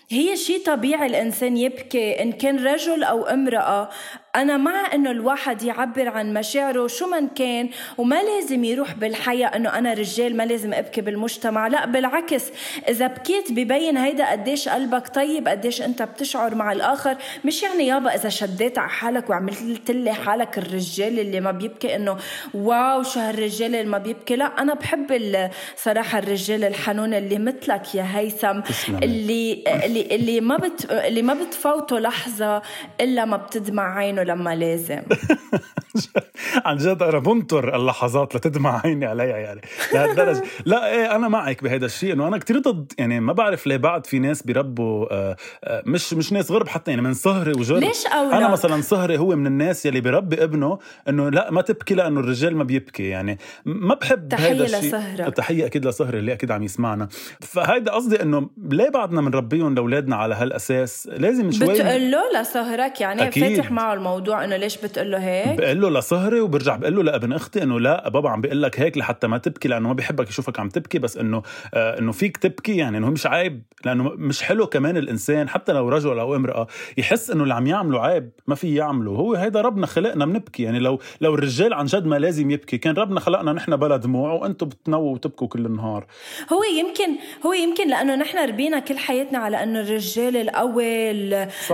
هي 0.10 0.38
شيء 0.38 0.66
طبيعي 0.66 1.06
الإنسان 1.06 1.58
يبكي 1.58 2.22
إن 2.22 2.32
كان 2.32 2.68
رجل 2.68 3.04
أو 3.04 3.26
امرأة 3.26 3.90
أنا 4.36 4.58
مع 4.58 4.94
إنه 4.94 5.12
الواحد 5.12 5.64
يعبر 5.64 6.08
عن 6.08 6.34
مشاعره 6.34 6.88
شو 6.88 7.08
من 7.08 7.28
كان 7.28 7.70
وما 7.98 8.24
لازم 8.24 8.64
يروح 8.64 8.94
بالحياة 8.94 9.48
إنه 9.48 9.70
أنا 9.78 9.94
رجال 9.94 10.38
ما 10.38 10.44
لازم 10.44 10.74
أبكي 10.74 11.02
بالمجتمع 11.02 11.68
لا 11.68 11.86
بالعكس. 11.86 12.44
إذا 12.90 13.08
بكيت 13.08 13.52
ببين 13.52 13.98
هيدا 13.98 14.32
قديش 14.32 14.70
قلبك 14.70 15.16
طيب 15.16 15.48
قديش 15.48 15.82
أنت 15.82 16.02
بتشعر 16.02 16.56
مع 16.56 16.72
الآخر 16.72 17.18
مش 17.46 17.64
يعني 17.64 17.88
يابا 17.88 18.16
إذا 18.16 18.30
شديت 18.30 18.78
على 18.78 18.90
حالك 18.90 19.30
وعملت 19.30 19.92
لي 19.92 20.14
حالك 20.14 20.58
الرجال 20.58 21.20
اللي 21.20 21.40
ما 21.40 21.52
بيبكي 21.52 21.96
إنه 21.96 22.18
واو 22.54 23.04
شو 23.04 23.20
هالرجال 23.20 23.76
اللي 23.76 23.90
ما 23.92 23.98
بيبكي 23.98 24.36
لا 24.36 24.46
أنا 24.62 24.74
بحب 24.74 25.50
صراحة 25.76 26.20
الرجال 26.20 26.64
الحنون 26.64 27.14
اللي 27.14 27.40
مثلك 27.40 27.96
يا 27.96 28.08
هيثم 28.14 28.62
اللي 29.04 29.64
اللي 29.86 30.16
اللي 30.16 30.42
ما 30.42 30.58
بت 30.58 30.92
اللي 30.92 31.22
ما 31.22 31.34
بتفوته 31.34 32.00
لحظة 32.00 32.62
إلا 33.02 33.26
ما 33.26 33.38
بتدمع 33.38 33.98
عينه. 33.98 34.25
لما 34.26 34.56
لازم. 34.56 35.02
عن 36.66 36.78
جد 36.78 37.04
أنا 37.04 37.20
بنطر 37.20 37.76
اللحظات 37.76 38.36
لتدمع 38.36 38.82
عيني 38.86 39.06
عليها 39.06 39.38
يعني. 39.38 39.62
لهالدرجة. 39.94 40.44
لا 40.66 40.92
إيه 40.92 41.16
أنا 41.16 41.28
معك 41.28 41.64
بهذا 41.64 41.86
الشيء 41.86 42.14
إنه 42.14 42.28
أنا 42.28 42.38
كتير 42.38 42.60
ضد 42.60 42.94
يعني 42.98 43.20
ما 43.20 43.34
بعرف 43.34 43.68
ليه 43.68 43.78
بعد 43.78 44.06
في 44.06 44.20
ناس 44.20 44.44
بيربوا 44.44 45.14
آه، 45.14 45.36
آه، 45.64 45.84
مش 45.86 46.14
مش 46.14 46.34
ناس 46.34 46.52
غرب 46.52 46.68
حتى 46.68 46.92
يعني 46.92 47.02
من 47.02 47.14
صهري 47.14 47.52
وجرب 47.52 47.80
ليش 47.80 48.06
أولك؟ 48.06 48.34
أنا 48.34 48.48
مثلا 48.48 48.82
صهري 48.82 49.18
هو 49.18 49.36
من 49.36 49.48
الناس 49.48 49.86
يلي 49.86 50.02
بيربي 50.02 50.44
ابنه 50.44 50.80
إنه 51.10 51.30
لا 51.30 51.52
ما 51.52 51.62
تبكي 51.62 51.96
لأنه 51.96 52.20
الرجال 52.20 52.56
ما 52.56 52.64
بيبكي 52.64 53.08
يعني. 53.08 53.38
ما 53.66 53.96
بحب 53.96 54.30
تحية 54.30 55.30
تحية 55.30 55.66
أكيد 55.66 55.86
لصهري 55.86 56.20
اللي 56.20 56.34
أكيد 56.34 56.52
عم 56.52 56.64
يسمعنا. 56.64 57.08
فهيدا 57.42 57.92
قصدي 57.92 58.22
إنه 58.22 58.50
ليه 58.58 58.90
بعدنا 58.90 59.22
بنربيهم 59.22 59.76
لأولادنا 59.76 60.16
على 60.16 60.36
هالأساس؟ 60.36 61.10
لازم 61.18 61.52
شوي 61.52 61.68
بتقول 61.68 62.12
له 62.12 62.42
لصهرك 62.42 63.02
يعني 63.02 63.28
أكيد. 63.28 63.56
فاتح 63.56 63.72
معه 63.72 63.94
الموضوع. 63.94 64.15
إنه 64.44 64.56
ليش 64.58 64.78
بتقول 64.78 65.12
له 65.12 65.18
هيك؟ 65.18 65.58
بقول 65.58 65.82
له 65.82 65.90
لصهري 65.90 66.42
وبرجع 66.42 66.76
بقول 66.76 66.96
له 66.96 67.04
لابن 67.04 67.34
أختي 67.34 67.64
إنه 67.64 67.80
لا 67.80 68.10
بابا 68.10 68.30
عم 68.30 68.42
بيقول 68.42 68.62
لك 68.62 68.80
هيك 68.80 68.98
لحتى 68.98 69.28
ما 69.28 69.38
تبكي 69.38 69.68
لأنه 69.68 69.88
ما 69.88 69.94
بيحبك 69.94 70.30
يشوفك 70.30 70.60
عم 70.60 70.70
تبكي 70.70 71.00
بس 71.00 71.18
إنه 71.18 71.42
آه 71.74 72.00
إنه 72.00 72.12
فيك 72.12 72.38
تبكي 72.38 72.78
يعني 72.78 72.98
إنه 72.98 73.10
مش 73.10 73.28
عيب 73.28 73.64
لأنه 73.86 74.04
مش 74.04 74.44
حلو 74.44 74.68
كمان 74.68 74.98
الإنسان 74.98 75.50
حتى 75.50 75.72
لو 75.72 75.90
رجل 75.90 76.20
أو 76.20 76.36
امرأة 76.36 76.68
يحس 76.98 77.32
إنه 77.32 77.44
اللي 77.44 77.54
عم 77.54 77.68
يعمله 77.68 78.02
عيب 78.02 78.32
ما 78.48 78.56
في 78.56 78.76
يعمله. 78.76 79.12
هو 79.12 79.34
هيدا 79.36 79.62
ربنا 79.62 79.88
خلقنا 79.88 80.26
بنبكي 80.26 80.64
يعني 80.64 80.80
لو 80.80 81.00
لو 81.22 81.36
الرجال 81.36 81.74
عن 81.74 81.86
جد 81.86 82.06
ما 82.06 82.16
لازم 82.20 82.52
يبكي 82.52 82.78
كان 82.78 82.96
ربنا 82.96 83.20
خلقنا 83.20 83.54
نحن 83.54 83.76
بلا 83.76 83.98
دموع 83.98 84.32
وأنتم 84.32 84.68
بتنووا 84.68 85.14
وتبكوا 85.14 85.48
كل 85.48 85.66
النهار. 85.66 86.06
هو 86.54 86.64
يمكن 86.80 87.16
هو 87.46 87.54
يمكن 87.54 87.88
لأنه 87.90 88.16
نحن 88.16 88.50
ربينا 88.50 88.80
كل 88.80 88.98
حياتنا 88.98 89.38
على 89.38 89.64
إنه 89.64 89.82
الرجال 89.82 90.38
القوي 90.38 91.12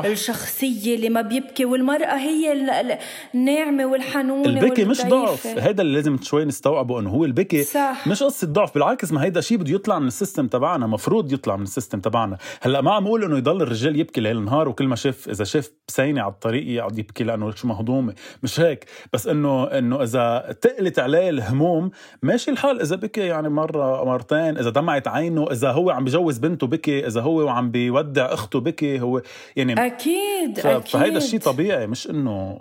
الشخصية 0.05 0.95
اللي 0.95 1.09
ما 1.09 1.21
بيبكي 1.21 1.65
والمرأة 1.65 2.17
هي 2.17 2.30
الناعمة 3.35 3.85
والحنونة 3.85 4.45
البكي 4.45 4.85
مش 4.85 5.01
ضعف. 5.01 5.47
هيدا 5.47 5.83
اللي 5.83 5.93
لازم 5.93 6.17
شوي 6.21 6.45
نستوعبه 6.45 6.99
إنه 6.99 7.09
هو 7.09 7.25
البكي. 7.25 7.63
صح. 7.63 8.07
مش 8.07 8.23
قصة 8.23 8.47
ضعف 8.47 8.73
بالعكس 8.73 9.11
ما 9.11 9.23
هيدا 9.23 9.41
شيء 9.41 9.57
بده 9.57 9.73
يطلع 9.73 9.99
من 9.99 10.07
ال 10.07 10.13
system 10.13 10.47
تبعنا 10.47 10.87
مفروض 10.87 11.33
يطلع 11.33 11.55
من 11.55 11.63
ال 11.63 11.69
system 11.69 11.99
تبعنا. 11.99 12.37
هلأ 12.61 12.81
ما 12.81 12.91
عم 12.91 13.07
أقول 13.07 13.23
إنه 13.23 13.37
يضل 13.37 13.61
الرجال 13.61 13.99
يبكي 13.99 14.21
ليل 14.21 14.45
نهار 14.45 14.69
وكل 14.69 14.87
ما 14.87 14.95
شاف 14.95 15.29
إذا 15.29 15.43
شاف 15.43 15.71
بسينه 15.87 16.21
على 16.21 16.31
الطريق 16.31 16.67
يقعد 16.67 16.99
يبكي 16.99 17.23
لأنه 17.23 17.51
شو 17.51 17.67
مهضومة. 17.67 18.13
مش 18.43 18.59
هيك. 18.59 18.85
بس 19.13 19.27
إنه 19.27 19.63
إنه 19.63 20.03
إذا 20.03 20.55
تقلت 20.61 20.99
عليه 20.99 21.29
الهموم 21.29 21.91
ماشي 22.23 22.51
الحال. 22.51 22.81
إذا 22.81 22.95
بكي 22.95 23.21
يعني 23.21 23.49
مرة 23.49 24.05
مرتين 24.05 24.57
إذا 24.57 24.69
دمعت 24.69 25.07
عينه 25.07 25.51
إذا 25.51 25.71
هو 25.71 25.89
عم 25.89 26.05
بجوز 26.05 26.37
بنته 26.37 26.67
بكي 26.67 27.07
إذا 27.07 27.21
هو 27.21 27.45
وعم 27.45 27.71
بيودع 27.71 28.33
أخته 28.33 28.59
بكي 28.59 28.99
هو 29.01 29.21
يعني 29.55 29.85
أكيد. 29.85 30.59
أكيد 30.59 30.87
فهيدا 30.87 31.17
الشيء 31.17 31.39
طبيعي. 31.39 31.87
مش 31.87 32.07
إنه 32.11 32.59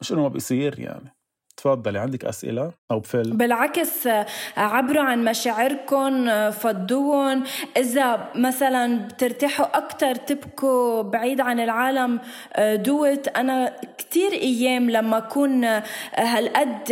مش 0.00 0.12
إنه 0.12 0.22
ما 0.22 0.28
بيصير 0.28 0.80
يعني. 0.80 1.16
تفضلي 1.62 1.98
عندك 1.98 2.24
أسئلة 2.24 2.72
أو 2.90 2.98
بفل 2.98 3.32
بالعكس 3.32 4.08
عبروا 4.56 5.02
عن 5.02 5.24
مشاعركم 5.24 6.30
فضوهم 6.50 7.44
إذا 7.76 8.28
مثلا 8.34 8.98
بترتاحوا 9.08 9.66
أكثر 9.78 10.14
تبكوا 10.14 11.02
بعيد 11.02 11.40
عن 11.40 11.60
العالم 11.60 12.20
دوت. 12.58 13.28
أنا 13.28 13.72
كثير 13.98 14.32
أيام 14.32 14.90
لما 14.90 15.18
أكون 15.18 15.64
هالقد 16.14 16.90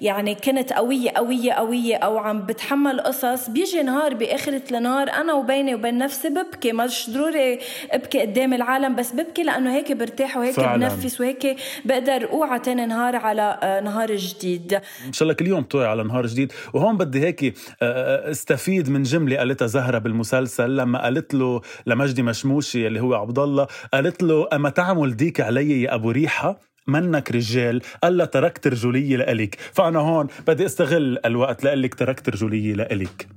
يعني 0.00 0.34
كنت 0.34 0.72
قوية 0.72 1.10
قوية 1.10 1.52
قوية 1.52 1.96
أو 1.96 2.18
عم 2.18 2.46
بتحمل 2.46 3.00
قصص 3.00 3.50
بيجي 3.50 3.82
نهار 3.82 4.14
بآخرة 4.14 4.76
النهار 4.76 5.10
أنا 5.10 5.32
وبيني 5.32 5.74
وبين 5.74 5.98
نفسي 5.98 6.28
ببكي. 6.28 6.72
مش 6.72 7.10
ضروري 7.10 7.58
أبكي 7.90 8.20
قدام 8.20 8.54
العالم 8.54 8.94
بس 8.94 9.12
ببكي 9.12 9.42
لأنه 9.42 9.74
هيك 9.74 9.92
برتاح 9.92 10.36
وهيك 10.36 10.54
فعلا. 10.54 10.88
بنفس 10.88 11.20
وهيك 11.20 11.56
بقدر 11.84 12.32
أوعى 12.32 12.58
تاني 12.58 12.86
نهار 12.86 13.16
على 13.16 13.73
نهار 13.80 14.16
جديد. 14.16 14.74
إن 15.06 15.12
شاء 15.12 15.22
الله 15.22 15.34
كل 15.34 15.46
يوم 15.46 15.62
توعي 15.62 15.86
على 15.86 16.04
نهار 16.04 16.26
جديد. 16.26 16.52
وهون 16.72 16.96
بدي 16.96 17.20
هيك 17.20 17.54
استفيد 17.82 18.90
من 18.90 19.02
جملة 19.02 19.36
قالتها 19.36 19.66
زهرة 19.66 19.98
بالمسلسل 19.98 20.76
لما 20.76 21.02
قالت 21.02 21.34
له 21.34 21.60
لمجدي 21.86 22.22
مشموشي 22.22 22.86
اللي 22.86 23.00
هو 23.00 23.14
عبد 23.14 23.38
الله 23.38 23.66
قالت 23.94 24.22
له 24.22 24.48
أما 24.52 24.70
تعمل 24.70 25.16
ديك 25.16 25.40
علي 25.40 25.82
يا 25.82 25.94
أبو 25.94 26.10
ريحة؟ 26.10 26.60
منك 26.86 27.32
رجال 27.32 27.82
ألا 28.04 28.24
تركت 28.24 28.66
رجولية 28.66 29.16
لإلك. 29.16 29.58
فأنا 29.72 29.98
هون 29.98 30.26
بدي 30.46 30.66
استغل 30.66 31.18
الوقت 31.24 31.64
لقلك 31.64 31.94
تركت 31.94 32.28
رجولية 32.28 32.74
لإلك. 32.74 33.28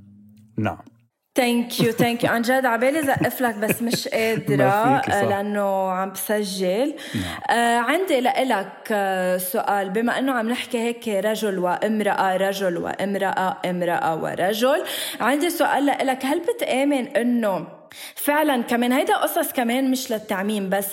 نعم. 0.58 0.96
thank 1.38 1.79
you 1.79 1.91
thank 1.91 2.23
you 2.23 2.29
عن 2.32 2.41
جد 2.41 2.65
عبالي 2.65 3.02
زقف 3.02 3.41
لك 3.41 3.56
بس 3.56 3.82
مش 3.82 4.08
قادرة 4.13 5.02
لأنه 5.30 5.91
عم 5.91 6.12
بسجل. 6.12 6.93
نعم. 7.15 7.58
آه 7.58 7.78
عندي 7.78 8.19
لك 8.21 8.88
سؤال. 9.38 9.89
بما 9.89 10.19
إنه 10.19 10.32
عم 10.32 10.50
نحكي 10.50 10.78
هيك 10.80 11.08
رجل 11.08 11.60
وامرأة 11.60 12.38
رجل 12.38 12.78
وامرأة 12.78 13.58
امرأة 13.65 14.15
ورجل 14.23 14.84
عندي 15.19 15.50
سؤال 15.50 15.86
لك 15.86 16.26
هل 16.26 16.39
بتآمن 16.56 17.08
إنه 17.08 17.67
فعلا 18.15 18.62
كمان 18.63 18.91
هيدا 18.93 19.15
قصص 19.17 19.52
كمان 19.54 19.91
مش 19.91 20.12
للتعميم 20.12 20.69
بس 20.69 20.88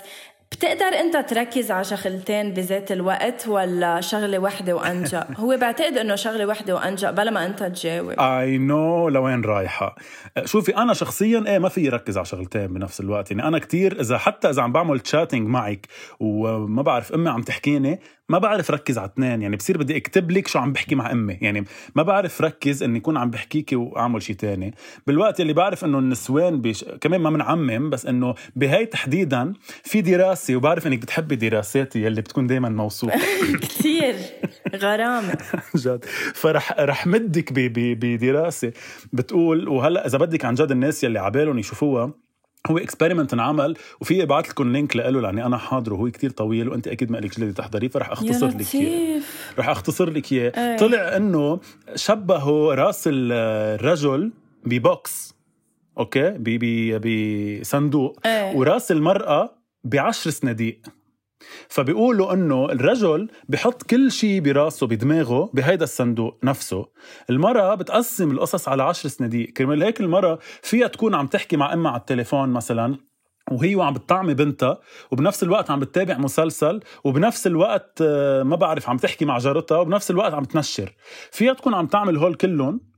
بتقدر 0.54 0.86
انت 0.86 1.16
تركز 1.16 1.70
على 1.70 1.84
شغلتين 1.84 2.50
بذات 2.50 2.92
الوقت 2.92 3.48
ولا 3.48 4.00
شغلة 4.00 4.38
وحدة 4.38 4.76
وانجا 4.76 5.26
هو 5.42 5.56
بعتقد 5.60 5.98
إنه 5.98 6.14
شغلة 6.14 6.46
وحدة 6.46 6.74
وانجا 6.74 7.10
بلا 7.10 7.30
ما 7.30 7.46
أنت 7.46 7.62
تجاوب. 7.62 8.10
I 8.10 8.58
know 8.58 9.08
لوين 9.08 9.40
رايحة. 9.44 9.96
شوفي 10.44 10.76
أنا 10.76 10.94
شخصيا 10.94 11.44
إيه 11.46 11.58
ما 11.58 11.68
في 11.68 11.88
ركز 11.88 12.16
على 12.16 12.26
شغلتين 12.26 12.66
بنفس 12.66 13.00
الوقت. 13.00 13.30
يعني 13.30 13.48
أنا 13.48 13.58
كتير 13.58 14.00
إذا 14.00 14.18
حتى 14.18 14.50
إذا 14.50 14.62
عم 14.62 14.72
بعمل 14.72 15.00
chatting 15.00 15.48
معك 15.48 15.86
وما 16.20 16.82
بعرف 16.82 17.12
أمي 17.12 17.30
عم 17.30 17.42
تحكيني 17.42 18.00
ما 18.28 18.38
بعرف 18.38 18.70
ركز 18.70 18.98
على 18.98 19.08
اثنين 19.08 19.42
يعني 19.42 19.56
بصير 19.56 19.78
بدي 19.78 19.96
اكتب 19.96 20.30
لك 20.30 20.48
شو 20.48 20.58
عم 20.58 20.72
بحكي 20.72 20.94
مع 20.94 21.12
أمي. 21.12 21.38
يعني 21.40 21.64
ما 21.94 22.02
بعرف 22.02 22.40
ركز 22.42 22.82
إني 22.82 22.98
اكون 22.98 23.16
عم 23.16 23.30
بحكيكي 23.30 23.76
وأعمل 23.76 24.22
شيء 24.22 24.36
تاني. 24.36 24.74
بالوقت 25.06 25.40
اللي 25.40 25.52
بعرف 25.52 25.84
إنه 25.84 25.98
النسوان 25.98 26.60
بيش... 26.60 26.84
كمان 26.84 27.20
ما 27.20 27.30
بنعمم 27.30 27.90
بس 27.90 28.06
إنه 28.06 28.34
بهي 28.56 28.86
تحديدا 28.86 29.52
في 29.82 30.00
دراسة 30.00 30.56
وبعرف 30.56 30.86
إنك 30.86 30.98
بتحبي 30.98 31.36
دراساتي 31.36 32.02
يلي 32.02 32.20
بتكون 32.20 32.46
دائما 32.46 32.68
موثوقة. 32.68 33.20
كثير 33.62 34.14
غرامة. 34.76 35.38
جد. 35.76 36.04
فرح 36.34 36.72
رح 36.80 37.06
مدك 37.06 37.52
بدراسة. 37.52 38.72
بتقول 39.12 39.68
وهلأ 39.68 40.06
إذا 40.06 40.18
بدك 40.18 40.44
عن 40.44 40.54
جد 40.54 40.70
الناس 40.70 41.04
يلي 41.04 41.18
عبالهم 41.18 41.58
يشوفوها 41.58 42.23
هو 42.70 42.78
experiment 42.78 43.32
انعمل 43.32 43.76
وفي 44.00 44.22
ابعث 44.22 44.50
لكم 44.50 44.72
link 44.72 44.96
له 44.96 45.20
لأني 45.20 45.46
أنا 45.46 45.56
حاضره 45.58 45.94
وهو 45.94 46.10
كتير 46.10 46.30
طويل 46.30 46.68
وأنت 46.68 46.88
أكيد 46.88 47.10
ما 47.10 47.18
لك 47.18 47.40
جلدي 47.40 47.52
تحضريه 47.52 47.88
فرح 47.88 48.10
أختصر 48.10 48.46
لك 48.46 48.74
إياه. 48.74 49.22
رح 49.58 49.68
أختصر 49.68 50.10
لك 50.10 50.32
إياه. 50.32 50.76
طلع 50.76 51.16
إنه 51.16 51.60
شبهوا 51.94 52.74
راس 52.74 53.04
الرجل 53.12 54.32
ب 54.64 54.82
box 54.82 55.34
okay؟ 55.98 56.34
بصندوق. 56.98 58.20
وراس 58.26 58.92
المرأة 58.92 59.54
بعشر 59.84 60.30
صناديق. 60.30 60.78
فبيقولوا 61.68 62.32
إنه 62.32 62.64
الرجل 62.64 63.28
بحط 63.48 63.82
كل 63.82 64.12
شيء 64.12 64.40
براسه 64.40 64.86
بدماغه 64.86 65.50
بهيدا 65.54 65.84
الصندوق 65.84 66.38
نفسه. 66.44 66.86
المرأة 67.30 67.74
بتقسم 67.74 68.30
القصص 68.30 68.68
على 68.68 68.82
عشر 68.82 69.08
صناديق. 69.08 69.48
كرمال 69.52 69.82
هيك 69.82 70.00
المرأة 70.00 70.38
فيها 70.62 70.86
تكون 70.86 71.14
عم 71.14 71.26
تحكي 71.26 71.56
مع 71.56 71.72
إمها 71.72 71.90
على 71.90 72.00
التليفون 72.00 72.48
مثلا 72.48 72.96
وهي 73.52 73.76
وعم 73.76 73.94
بتطعمي 73.94 74.34
بنتها 74.34 74.78
وبنفس 75.10 75.42
الوقت 75.42 75.70
عم 75.70 75.80
بتتابع 75.80 76.18
مسلسل 76.18 76.80
وبنفس 77.04 77.46
الوقت 77.46 78.02
ما 78.42 78.56
بعرف 78.56 78.88
عم 78.88 78.96
تحكي 78.96 79.24
مع 79.24 79.38
جارتها 79.38 79.78
وبنفس 79.78 80.10
الوقت 80.10 80.34
عم 80.34 80.44
تنشر. 80.44 80.92
فيها 81.30 81.52
تكون 81.52 81.74
عم 81.74 81.86
تعمل 81.86 82.16
هول 82.16 82.34
كلهم. 82.34 82.93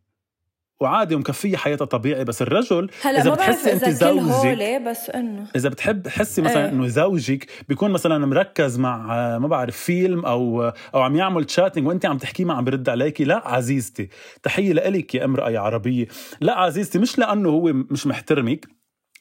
وعادي 0.80 1.14
ومكفية 1.14 1.56
حياتها 1.56 1.84
طبيعي 1.84 2.24
بس 2.24 2.42
الرجل 2.42 2.90
هلا 3.02 3.20
إذا 3.20 3.30
بتحسي 3.30 3.72
انت 3.72 3.88
زوجك 3.88 4.82
بس 4.86 5.10
إنه. 5.10 5.46
إذا 5.56 5.68
بتحب 5.68 6.02
تحسي 6.02 6.42
مثلا 6.42 6.64
إيه. 6.64 6.70
إنه 6.70 6.86
زوجك 6.86 7.46
بيكون 7.68 7.90
مثلا 7.90 8.26
مركز 8.26 8.78
مع 8.78 9.06
ما 9.38 9.48
بعرف 9.48 9.76
فيلم 9.76 10.26
أو 10.26 10.62
أو 10.94 11.00
عم 11.00 11.16
يعمل 11.16 11.44
تشاتنج 11.44 11.86
وأنت 11.86 12.06
عم 12.06 12.18
تحكي 12.18 12.44
معه 12.44 12.56
عم 12.56 12.64
برد 12.64 12.88
عليكي 12.88 13.24
لا 13.24 13.48
عزيزتي 13.48 14.08
تحية 14.42 14.72
لك 14.72 15.14
يا 15.14 15.24
أمرأة 15.24 15.50
يا 15.50 15.60
عربية. 15.60 16.06
لا 16.40 16.58
عزيزتي 16.58 16.98
مش 16.98 17.18
لأنه 17.18 17.48
هو 17.48 17.72
مش 17.72 18.06
محترمك 18.06 18.66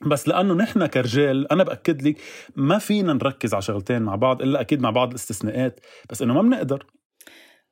بس 0.01 0.27
لأنه 0.27 0.53
نحن 0.53 0.85
كرجال 0.85 1.51
أنا 1.51 1.63
بأكد 1.63 2.01
لك 2.01 2.17
ما 2.55 2.77
فينا 2.77 3.13
نركز 3.13 3.53
على 3.53 3.61
شغلتين 3.61 4.01
مع 4.01 4.15
بعض 4.15 4.41
إلا 4.41 4.61
أكيد 4.61 4.81
مع 4.81 4.89
بعض 4.89 5.09
الاستثناءات 5.09 5.79
بس 6.09 6.21
إنه 6.21 6.33
ما 6.33 6.41
بنقدر. 6.41 6.85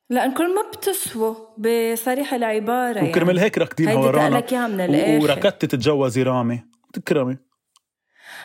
لأنكم 0.10 0.44
ما 0.44 0.62
بتسووا 0.74 1.36
بصريح 1.58 2.34
العبارة 2.34 3.10
وكرمال 3.10 3.36
يعني. 3.36 3.46
هيك 3.46 3.58
ركضين 3.58 3.90
ورانا 3.90 4.38
لك 4.38 4.54
من 4.54 4.82
الآخر. 4.82 5.24
وركضت 5.24 5.66
تتجوزي 5.66 6.24
رامي 6.24 6.64
تكرمي. 6.94 7.38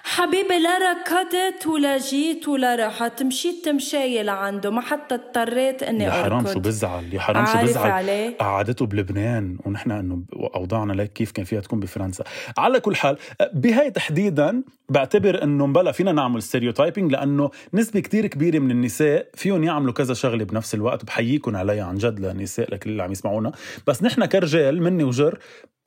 حبيبي 0.02 0.58
لا 0.58 0.78
ركضت 0.90 1.66
ولا 1.66 1.98
جيت 1.98 2.48
ولا 2.48 2.86
رحت 2.86 3.22
مشيت 3.22 3.64
تمشاية 3.64 4.22
لعنده 4.22 4.70
ما 4.70 4.80
حتى 4.80 5.14
اضطريت 5.14 5.82
إني 5.82 6.04
يا 6.04 6.10
حرام 6.10 6.46
شو 6.46 6.60
بزعل 6.60 7.14
يا 7.14 7.20
حرام 7.20 7.46
شو 7.46 7.58
بزعل. 7.58 7.90
عليه. 7.90 8.36
قعدته 8.36 8.86
بلبنان 8.86 9.58
ونحن 9.64 9.90
إنه 9.90 10.22
أوضاعنا 10.54 10.92
ليك 10.92 11.12
كيف 11.12 11.32
كان 11.32 11.44
فيها 11.44 11.60
تكون 11.60 11.80
بفرنسا. 11.80 12.24
على 12.58 12.80
كل 12.80 12.96
حال 12.96 13.18
بهاي 13.54 13.90
تحديدا 13.90 14.62
بعتبر 14.88 15.42
إنه 15.42 15.66
مبلا 15.66 15.92
فينا 15.92 16.12
نعمل 16.12 16.42
stereotyping 16.42 17.12
لأنه 17.12 17.50
نسبة 17.74 18.00
كتير 18.00 18.26
كبيرة 18.26 18.58
من 18.58 18.70
النساء 18.70 19.26
فيهم 19.34 19.64
يعملوا 19.64 19.92
كذا 19.92 20.14
شغلة 20.14 20.44
بنفس 20.44 20.74
الوقت 20.74 21.04
بحييكم 21.04 21.56
عليها 21.56 21.84
عن 21.84 21.94
جد 21.98 22.20
للنساء 22.20 22.74
لكل 22.74 22.90
اللي 22.90 23.02
عم 23.02 23.12
يسمعونا. 23.12 23.52
بس 23.86 24.02
نحن 24.02 24.24
كرجال 24.24 24.82
مني 24.82 25.04
وجر 25.04 25.38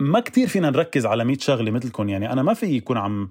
ما 0.02 0.20
كتير 0.20 0.48
فينا 0.48 0.70
نركز 0.70 1.06
على 1.06 1.26
100 1.26 1.38
شغلة 1.38 1.72
مثلكم 1.72 2.10
يعني 2.10 2.32
أنا 2.32 2.44
ما 2.44 2.54
في 2.54 2.66
يكون 2.66 2.98
عم 2.98 3.30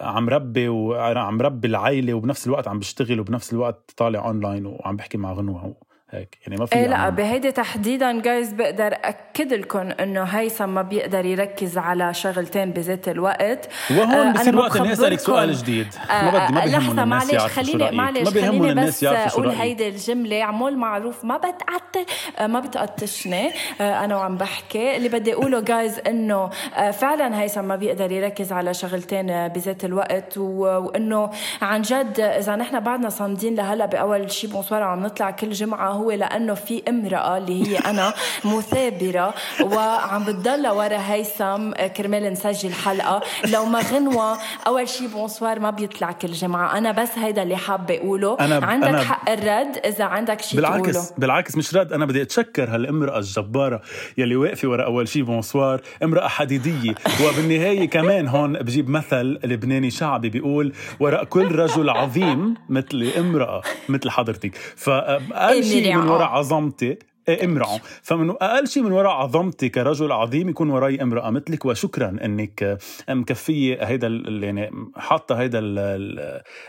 عم 0.00 0.28
ربي 0.28 0.68
وعم 0.68 1.42
ربي 1.42 1.68
العائله 1.68 2.14
وبنفس 2.14 2.46
الوقت 2.46 2.68
عم 2.68 2.78
بشتغل 2.78 3.20
وبنفس 3.20 3.52
الوقت 3.52 3.90
طالع 3.96 4.26
اونلاين 4.26 4.66
وعم 4.66 4.96
بحكي 4.96 5.18
مع 5.18 5.32
غنوة 5.32 5.74
هيك. 6.14 6.38
يعني 6.46 6.60
ما 6.60 6.66
في 6.66 6.76
إيه 6.76 6.86
لا 6.86 7.08
بهيدي 7.08 7.52
تحديدا 7.52 8.20
جايز 8.20 8.52
بقدر 8.52 8.94
أكد 9.04 9.52
لكم 9.52 9.90
إنه 10.00 10.22
هيثم 10.22 10.68
ما 10.68 10.82
بيقدر 10.82 11.24
يركز 11.24 11.78
على 11.78 12.14
شغلتين 12.14 12.70
بذات 12.70 13.08
الوقت. 13.08 13.68
وهون 13.90 14.32
بصير 14.32 14.56
وقت 14.56 14.76
إني 14.76 14.92
أسألك 14.92 15.20
سؤال 15.20 15.54
جديد. 15.54 15.86
ما 16.10 16.30
بدي 16.30 16.52
ما 16.52 16.78
لحظة 16.78 17.04
معلش 17.04 17.36
خليني 17.36 17.90
معلش 17.90 18.28
خليني 18.28 18.74
بس 18.74 19.04
أقول 19.04 19.48
هيدي 19.48 19.88
الجملة. 19.88 20.44
عمول 20.44 20.76
معروف 20.76 21.24
ما 21.24 21.36
بتقطع 21.36 22.46
ما 22.46 22.60
بتقطشني. 22.60 23.50
أنا 23.80 24.16
وعم 24.16 24.36
بحكي. 24.36 24.96
اللي 24.96 25.08
بدي 25.08 25.34
أقوله 25.34 25.60
guys 25.60 25.98
إنه 25.98 26.50
فعلا 26.90 27.40
هيثم 27.40 27.64
ما 27.64 27.76
بيقدر 27.76 28.12
يركز 28.12 28.52
على 28.52 28.74
شغلتين 28.74 29.48
بذات 29.48 29.84
الوقت. 29.84 30.38
وإنه 30.38 31.30
عن 31.62 31.82
جد 31.82 32.20
إذا 32.20 32.56
نحن 32.56 32.80
بعدنا 32.80 33.08
صامدين 33.08 33.54
لهلأ 33.54 33.86
بأول 33.86 34.30
شيء 34.30 34.50
bonsoir 34.50 34.82
عم 34.82 35.02
نطلع 35.02 35.30
كل 35.30 35.50
جمعة 35.50 35.90
هو 35.90 36.03
لأنه 36.12 36.54
في 36.54 36.82
امرأة 36.88 37.38
اللي 37.38 37.68
هي 37.68 37.78
أنا 37.78 38.14
مثابرة 38.44 39.34
وعم 39.62 40.24
بتضل 40.24 40.68
ورا 40.68 40.98
هيثم 40.98 41.70
كرمال 41.96 42.32
نسجل 42.32 42.72
حلقة. 42.72 43.22
لو 43.52 43.64
ما 43.64 43.80
غنوة 43.80 44.38
أول 44.66 44.88
شيء 44.88 45.08
bonsoir 45.08 45.60
ما 45.60 45.70
بيطلع 45.70 46.12
كل 46.12 46.32
جمعة. 46.32 46.78
أنا 46.78 46.92
بس 46.92 47.08
هيدا 47.18 47.42
اللي 47.42 47.56
حابة 47.56 47.96
أقوله. 47.96 48.36
أنا 48.40 48.66
عندك 48.66 48.88
أنا 48.88 49.02
حق 49.04 49.30
الرد 49.30 49.76
إذا 49.84 50.04
عندك 50.04 50.40
شيء 50.40 50.56
بالعكس 50.56 50.82
تقوله. 50.92 51.08
بالعكس 51.18 51.56
مش 51.56 51.74
رد. 51.74 51.92
أنا 51.92 52.06
بدي 52.06 52.22
أتشكر 52.22 52.74
هالامرأة 52.74 53.18
الجبارة 53.18 53.82
يلي 54.18 54.36
واقفة 54.36 54.68
ورا 54.68 54.84
أول 54.84 55.08
شيء 55.08 55.22
بونسوار 55.22 55.80
امرأة 56.02 56.28
حديدية. 56.28 56.94
وبالنهاية 57.24 57.88
كمان 57.90 58.28
هون 58.28 58.52
بجيب 58.52 58.88
مثل 58.90 59.38
لبناني 59.44 59.90
شعبي 59.90 60.28
بيقول 60.28 60.72
وراء 61.00 61.24
كل 61.24 61.54
رجل 61.54 61.90
عظيم 61.90 62.54
مثل 62.68 63.12
امرأة 63.18 63.62
مثل 63.88 64.10
حضرتك. 64.10 64.54
فاقل 64.76 65.64
شيء 65.64 65.83
من 65.84 66.08
وراء 66.08 66.28
عظمتي. 66.28 66.98
إيه، 67.28 67.44
امرأة. 67.44 67.80
فمن 68.02 68.30
أقل 68.30 68.68
شيء 68.68 68.82
من 68.82 68.92
وراء 68.92 69.12
عظمتي 69.12 69.68
كرجل 69.68 70.12
عظيم 70.12 70.48
يكون 70.48 70.70
وراي 70.70 71.02
امرأة. 71.02 71.30
مثلك 71.30 71.64
وشكرا 71.64 72.16
أنك 72.24 72.78
مكفية 73.08 73.84
هيدا 73.84 74.06
يعني 74.26 74.70
حاطة 74.96 75.40
هيدا 75.40 75.60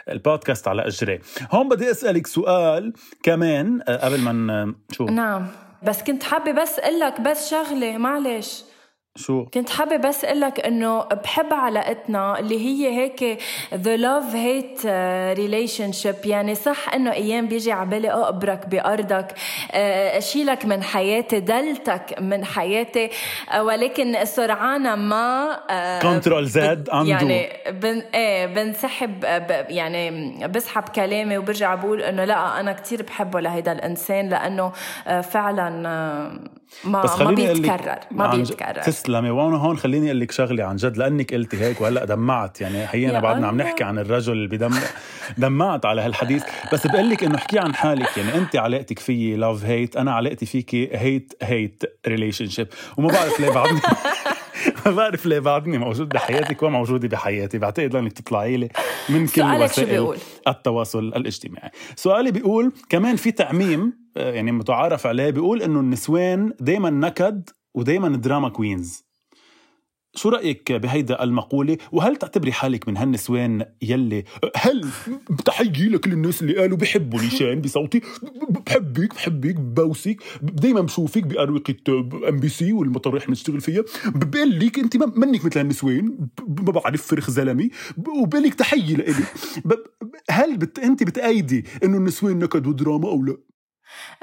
البودكاست 0.10 0.68
على 0.68 0.88
أجري. 0.88 1.20
هون 1.52 1.70
بدي 1.70 1.92
أسألك 1.92 2.28
سؤال 2.28 2.94
كمان 3.24 3.82
آه، 3.88 4.06
قبل 4.06 4.20
ما 4.20 4.74
شو؟ 4.92 5.06
نعم. 5.06 5.48
بس 5.84 6.04
كنت 6.04 6.24
حابة 6.24 6.52
بس 6.52 6.80
أقول 6.80 7.00
لك 7.00 7.22
بس 7.22 7.52
شغلة 7.52 7.98
معلش. 7.98 8.64
شو؟ 9.18 9.46
كنت 9.46 9.70
حابة 9.70 9.98
بس 9.98 10.26
أقول 10.26 10.42
لك 10.42 10.60
إنه 10.60 11.04
بحب 11.04 11.54
علاقتنا 11.54 12.40
اللي 12.40 12.66
هي 12.66 12.98
هيك 12.98 13.40
the 13.72 13.98
love 13.98 14.34
hate 14.34 14.82
uh, 14.82 15.38
relationship. 15.38 16.28
يعني 16.28 16.56
صح 16.56 16.94
إنه 16.94 17.12
أيام 17.12 17.48
بيجي 17.48 17.72
على 17.72 17.90
بالي 17.90 18.12
أقبرك 18.12 18.68
بأرضك 18.68 19.32
uh, 19.32 19.76
أشيلك 20.18 20.66
من 20.66 20.84
حياتي 20.84 21.40
دلتك 21.40 22.22
من 22.22 22.46
حياتي 22.46 23.10
uh, 23.10 23.56
ولكن 23.56 24.26
سرعان 24.26 24.94
ما 24.94 25.60
control 26.02 26.46
z 26.46 26.90
يعني 27.06 27.50
بن 27.70 28.04
إيه 28.14 28.46
بنسحب 28.46 29.24
يعني 29.70 30.32
بسحب 30.48 30.84
كلامي 30.90 31.38
وبرجع 31.38 31.76
بقول 31.76 32.02
إنه 32.02 32.26
لا 32.26 32.60
أنا 32.60 32.74
كتير 32.74 33.04
بحبه 33.04 33.40
لهيدا 33.40 33.72
الإنسان 33.72 34.30
لأنه 34.30 34.72
فعلا 35.22 35.70
ما 36.84 37.04
بس 37.04 37.20
ما 37.20 37.32
بيتكرر 37.32 38.00
ما 38.12 38.28
بيتكرر. 38.36 38.82
تسلمي 38.82 39.30
وأنا 39.30 39.58
هون 39.58 39.78
خليني 39.78 40.08
أقول 40.08 40.20
لك 40.20 40.32
شغلة 40.32 40.64
عن 40.64 40.76
جد 40.76 40.98
لأنك 40.98 41.34
قلتي 41.34 41.58
هيك 41.62 41.82
وهلأ 41.82 42.06
دمعت. 42.06 42.62
يعني 42.62 42.88
حقيقة 42.88 43.20
بعدنا 43.20 43.48
عم 43.48 43.58
نحكي 43.58 43.84
عن 43.84 44.00
الرجل 44.00 44.34
اللي 44.34 44.48
بدمع 44.48 44.78
دمعت 45.38 45.86
على 45.86 46.02
هالحديث. 46.02 46.44
بس 46.74 46.88
بقول 46.88 47.10
لك 47.10 47.24
إنه 47.24 47.36
احكي 47.36 47.60
عن 47.60 47.76
حالك 47.76 48.18
يعني 48.18 48.36
أنت 48.36 48.56
علاقتك 48.56 49.00
فيي 49.00 49.36
love 49.36 49.64
hate 49.64 49.98
أنا 49.98 50.14
علاقتي 50.14 50.46
فيكي 50.46 50.90
hate 50.94 51.34
hate 51.42 51.84
relationship 52.08 52.68
وما 52.98 53.08
بعرف 53.08 53.40
ليه 53.40 53.50
بعدني 53.50 53.80
ما 54.86 54.92
بعرف 54.92 55.26
ليه 55.26 55.40
بعدني 55.40 55.78
موجود 55.78 56.10
بحياتك 56.10 56.64
وموجودة 56.64 57.08
بحياتي. 57.08 57.58
بعتقد 57.58 57.94
لأنك 57.94 58.14
تطلعي 58.14 58.58
لي 58.58 58.70
من 59.10 59.28
كل 59.28 59.42
وسائل 59.42 60.16
التواصل 60.48 61.00
الاجتماعي. 61.00 61.70
سؤالي 61.96 62.32
بيقول 62.32 62.74
كمان 62.90 63.16
في 63.16 63.32
تعميم 63.32 64.06
آه، 64.18 64.34
يعني 64.34 64.52
متعارف 64.52 65.08
عليه 65.08 65.30
بيقول 65.30 65.62
إنه 65.62 65.80
النسوان 65.80 66.54
دايما 66.60 66.90
نكد 66.90 67.50
ودايما 67.76 68.08
drama 68.10 68.50
queens 68.50 69.06
شو 70.16 70.30
رأيك 70.30 70.72
بهيدا 70.72 71.24
المقولة؟ 71.24 71.78
وهل 71.92 72.16
تعتبري 72.16 72.52
حالك 72.52 72.88
من 72.90 72.98
هالنسوان 72.98 73.66
يلي 73.82 74.24
هل 74.56 74.90
تحيي 75.46 75.90
لك 75.90 76.08
للناس 76.08 76.42
اللي 76.42 76.58
قالوا 76.58 76.78
بحبوا 76.78 77.22
نيشان 77.22 77.62
بصوتي؟ 77.62 78.02
بحبك 78.50 79.16
بحبك 79.16 79.56
ببوسك 79.56 80.24
دايما 80.42 80.82
بشوفك 80.82 81.24
بأروقة 81.24 81.76
MBC 82.30 82.74
والمطارح 82.74 83.16
اللي 83.24 83.28
بنشتغل 83.28 83.62
فيها. 83.62 83.84
بقول 84.06 84.60
لك 84.60 84.80
أنت 84.80 84.98
منك 84.98 85.46
مثل 85.46 85.60
هالنسوان 85.60 86.18
ما 86.48 86.72
بعرف 86.72 87.08
فرخ 87.08 87.30
زلمي 87.30 87.70
وبقول 87.98 88.44
لك 88.44 88.54
تحيي 88.54 88.96
لإلي. 88.96 89.24
هل 90.30 90.58
بت... 90.58 90.80
أنت 90.80 91.04
بتأيدي 91.04 91.66
إنه 91.84 91.98
النسوان 91.98 92.40
نكد 92.40 92.68
ودراما 92.68 93.10
أو 93.10 93.24
لا؟ 93.24 93.38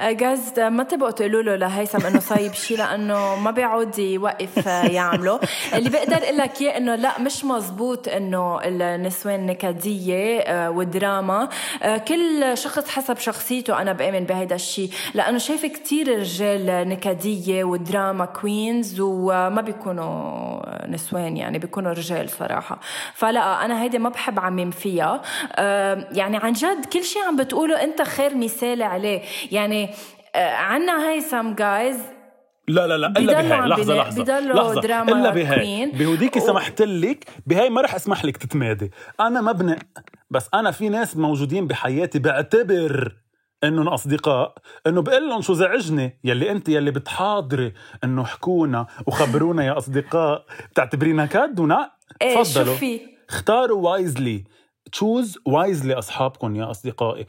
guys 0.00 0.61
ما 0.61 0.82
تبقوا 0.82 1.11
تقولوا 1.11 1.42
له 1.42 1.56
لهيثم 1.56 2.06
إنه 2.06 2.20
صايب 2.20 2.52
شيء 2.52 2.78
لأنه 2.78 3.37
ما 3.37 3.50
بيعود 3.50 3.98
يوقف 3.98 4.66
يعمله. 4.66 5.40
اللي 5.74 5.90
بقدر 5.90 6.16
أقول 6.16 6.38
لك 6.38 6.61
إياه 6.61 6.76
إنه 6.76 6.94
لا 6.94 7.20
مش 7.20 7.44
مزبوط 7.44 8.08
إنه 8.08 8.61
النسوان 8.64 9.46
نكديه 9.46 10.40
آه، 10.40 10.70
ودراما 10.70 11.48
آه، 11.82 11.96
كل 11.96 12.58
شخص 12.58 12.88
حسب 12.88 13.18
شخصيته 13.18 13.82
أنا 13.82 13.92
بآمن 13.92 14.24
بهيدا 14.24 14.54
الشيء 14.54 14.90
لأنه 15.14 15.38
شايفه 15.38 15.68
كتير 15.68 16.18
رجال 16.18 16.88
نكدية 16.88 17.64
ودراما 17.64 18.24
كوينز 18.24 19.00
وما 19.00 19.61
بيكونوا 19.61 20.62
نسوان 20.88 21.37
يعني 21.37 21.58
بيكونوا 21.58 21.92
رجال 21.92 22.30
صراحة. 22.30 22.80
فلا 23.14 23.64
أنا 23.64 23.82
هيدي 23.82 23.98
ما 23.98 24.08
بحب 24.08 24.40
عمم 24.40 24.70
فيها. 24.70 25.22
آه، 25.52 26.08
يعني 26.12 26.37
عن 26.37 26.52
جد 26.52 26.85
كل 26.92 27.04
شيء 27.04 27.22
عم 27.22 27.37
بتقوله 27.37 27.82
أنت 27.82 28.02
خير 28.02 28.37
مثال 28.37 28.82
عليه. 28.82 29.22
يعني 29.52 29.62
آه، 29.64 30.51
عنا 30.55 31.11
هيثم 31.11 31.55
جايز 31.55 31.96
لا 32.68 32.87
لا 32.87 32.98
لا 32.98 33.07
إلا 33.07 33.33
بهاي. 33.33 33.68
لحظة 33.68 33.94
لحظة 33.94 34.40
لحظة. 34.40 34.81
دراما 34.81 35.12
الا 35.12 35.31
بهاي. 35.31 35.90
بهوديكي 35.90 36.38
و... 36.38 36.42
سمحت 36.42 36.83
لك 36.83 37.25
بهاي 37.46 37.70
ما 37.70 37.81
رح 37.81 37.94
أسمح 37.94 38.25
لك 38.25 38.37
تتمادي. 38.37 38.90
أنا 39.20 39.40
مبني 39.40 39.79
بس 40.31 40.48
أنا 40.55 40.70
في 40.70 40.88
ناس 40.88 41.16
موجودين 41.16 41.66
بحياتي 41.66 42.18
بعتبر 42.18 43.16
إنهم 43.64 43.88
أصدقاء 43.88 44.55
إنه 44.87 45.03
بقول 45.03 45.29
لهم 45.29 45.42
شو 45.42 45.55
زعجني 45.55 46.20
يلي 46.25 46.51
أنت 46.51 46.68
يلي 46.68 46.90
بتحاضري 46.90 47.72
إنه 48.05 48.25
حكونا 48.25 48.87
وخبرونا 49.07 49.64
يا 49.64 49.79
أصدقاء 49.79 50.44
بتعتبرينا 50.72 51.27
كد 51.27 51.61
ونا؟ 51.61 51.90
إيه 52.22 52.42
تفضلوا. 52.42 52.98
اختاروا 53.29 53.90
wisely 53.90 54.44
choose 54.92 55.38
wisely 55.46 55.94
اصحابكم 55.95 56.57
يا 56.57 56.71
أصدقائي. 56.71 57.27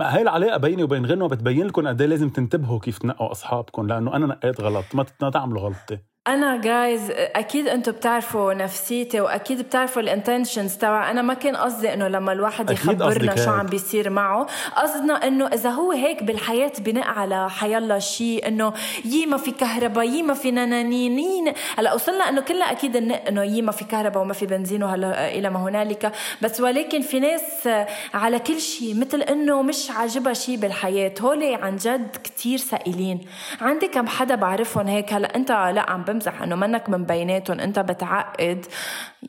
هاي 0.00 0.22
العلاقة 0.22 0.56
بيني 0.56 0.82
وبين 0.82 1.06
غنوه 1.06 1.28
بتبين 1.28 1.66
لكم 1.66 1.88
قد 1.88 2.00
إيه 2.00 2.08
لازم 2.08 2.28
تنتبهوا 2.28 2.78
كيف 2.78 2.98
تنقوا 2.98 3.30
اصحابكم 3.30 3.86
لأنه 3.86 4.16
أنا 4.16 4.26
نقيت 4.26 4.60
غلط 4.60 4.84
ما 4.94 5.30
تعملوا 5.30 5.62
غلطة. 5.62 6.09
أنا 6.28 6.56
guys 6.56 7.10
أكيد 7.10 7.68
أنتم 7.68 7.92
بتعرفوا 7.92 8.54
نفسيتي 8.54 9.20
وأكيد 9.20 9.62
بتعرفوا 9.62 10.02
ال 10.02 10.09
intentions 10.09 10.76
تبع 10.76 11.10
أنا 11.10 11.22
ما 11.22 11.34
كان 11.34 11.56
قصدي 11.56 11.94
إنه 11.94 12.08
لما 12.08 12.32
الواحد 12.32 12.70
يخبرنا 12.70 13.36
شو 13.36 13.50
عم 13.50 13.66
بيصير 13.66 14.10
معه. 14.10 14.46
قصدنا 14.76 15.26
إنه 15.26 15.46
إذا 15.46 15.70
هو 15.70 15.92
هيك 15.92 16.22
بالحياة 16.22 16.72
بناء 16.78 17.08
على 17.08 17.50
حيالله 17.50 17.98
شيء 17.98 18.48
إنه 18.48 18.72
يي 19.04 19.26
ما 19.26 19.36
في 19.36 19.50
كهرباء 19.50 20.04
يي 20.04 20.22
ما 20.22 20.34
في 20.34 20.50
نانانين 20.50 21.52
هلا 21.78 21.94
وصلنا 21.94 22.28
إنه 22.28 22.40
كلنا 22.40 22.70
أكيد 22.70 22.96
إنه 22.96 23.42
يي 23.42 23.62
ما 23.62 23.72
في 23.72 23.84
كهرباء 23.84 24.22
وما 24.22 24.32
في 24.32 24.46
بنزين 24.46 24.82
وهلا 24.82 25.28
إلى 25.34 25.50
ما 25.50 25.62
هنالك. 25.62 26.12
بس 26.42 26.60
ولكن 26.60 27.00
في 27.00 27.20
ناس 27.20 27.68
على 28.14 28.38
كل 28.38 28.60
شيء 28.60 29.00
مثل 29.00 29.22
إنه 29.22 29.62
مش 29.62 29.90
عاجبها 29.90 30.32
شيء 30.32 30.56
بالحياة. 30.56 31.12
هولي 31.20 31.54
عن 31.54 31.76
جد 31.76 32.16
كتير 32.24 32.58
سائلين. 32.58 33.20
عندي 33.60 33.88
كم 33.88 34.06
حدا 34.06 34.34
بعرفهم 34.34 34.86
هيك. 34.86 35.12
هلا 35.12 35.36
أنت 35.36 35.50
لا 35.50 35.90
عم 35.90 36.09
بمزح 36.12 36.42
إنه 36.42 36.56
منك 36.56 36.88
من 36.88 37.04
بيناتهم 37.04 37.60
أنت 37.60 37.78
بتعقد. 37.78 38.66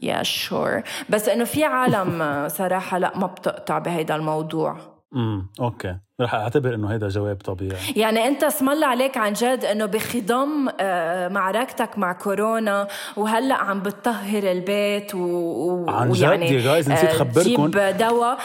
يا 0.02 0.24
شور 0.24 0.82
بس 1.10 1.30
إنه 1.30 1.44
في 1.44 1.64
عالم 1.64 2.48
صراحة 2.48 2.98
لا 2.98 3.18
ما 3.18 3.28
بتقطع 3.28 3.80
بهيدا 3.80 4.16
الموضوع. 4.16 4.78
امم 5.16 5.48
okay 5.60 5.98
رح 6.20 6.36
أعتبر 6.36 6.74
إنه 6.76 6.96
هذا 6.96 7.08
جواب 7.08 7.36
طبيعي. 7.36 7.78
يعني 7.96 8.28
أنت 8.28 8.44
اسم 8.44 8.70
الله 8.70 8.88
عليك 8.88 9.18
عن 9.18 9.34
جد 9.34 9.66
إنه 9.72 9.86
بخضم 9.86 10.70
آه، 10.80 11.28
معركتك 11.28 11.98
مع 11.98 12.14
كورونا 12.14 12.88
وهلأ 13.18 13.56
عم 13.56 13.80
بتطهر 13.82 14.52
البيت 14.52 15.16
و... 15.16 15.86
عن 15.90 16.12
جد 16.12 16.22
ويعني 16.24 16.54
يا 16.54 16.60
guys 16.62 16.92
نسيت 16.92 17.10
آه، 17.10 17.14
خبركم. 17.14 17.68
دواء. 17.98 18.38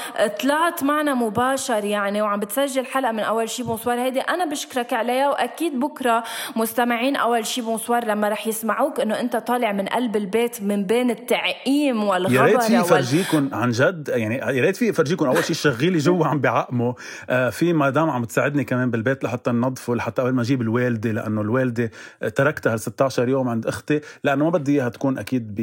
طلعت 0.43 0.83
معنا 0.83 1.15
مباشر 1.15 1.85
يعني 1.85 2.23
وعم 2.23 2.41
بتسجل 2.41 2.87
حلقة 2.87 3.13
من 3.13 3.21
أول 3.21 3.49
شي 3.49 3.63
bonsoir. 3.62 4.01
هيدي 4.01 4.21
أنا 4.21 4.45
بشكرك 4.45 4.93
عليها 4.93 5.29
وأكيد 5.29 5.81
بكرة 5.81 6.25
مستمعين 6.57 7.17
أول 7.17 7.47
شي 7.47 7.61
bonsoir 7.61 8.05
لما 8.05 8.29
رح 8.29 8.47
يسمعوك 8.47 9.01
إنه 9.01 9.21
أنت 9.21 9.37
طالع 9.37 9.73
من 9.73 9.87
قلب 9.87 10.17
البيت 10.17 10.63
من 10.63 10.85
بين 10.85 11.11
التعقيم 11.11 12.05
والغبره 12.05 12.35
يا 12.37 12.43
ريت 12.43 12.63
في 12.63 12.83
فرجيكم 12.85 13.49
عن 13.53 13.71
جد 13.71 14.09
يعني 14.09 14.37
يا 14.37 14.63
ريت 14.63 14.77
في 14.77 14.93
فرجيكم 14.93 15.27
أول 15.27 15.45
شي 15.45 15.55
شغيلي 15.55 15.99
جوا 15.99 16.27
عم 16.27 16.41
بعقمه. 16.41 16.95
آه 17.31 17.51
في 17.57 17.73
مدام 17.73 18.11
عم 18.11 18.25
تساعدني 18.25 18.64
كمان 18.64 18.90
بالبيت 18.90 19.25
لحتى 19.25 19.51
ننظفه 19.51 19.95
لحتى 19.95 20.23
قبل 20.23 20.33
ما 20.33 20.42
أجيب 20.42 20.62
الوالدة 20.62 21.11
لأنه 21.11 21.40
الوالدة 21.40 21.90
تركتها 22.35 22.73
هال 22.73 22.81
16 22.81 23.29
يوم 23.29 23.49
عند 23.49 23.66
أختي 23.66 24.01
لأنه 24.25 24.45
ما 24.45 24.51
بدي 24.51 24.73
إياها 24.73 24.88
تكون 24.88 25.19
أكيد 25.19 25.55
ب 25.55 25.61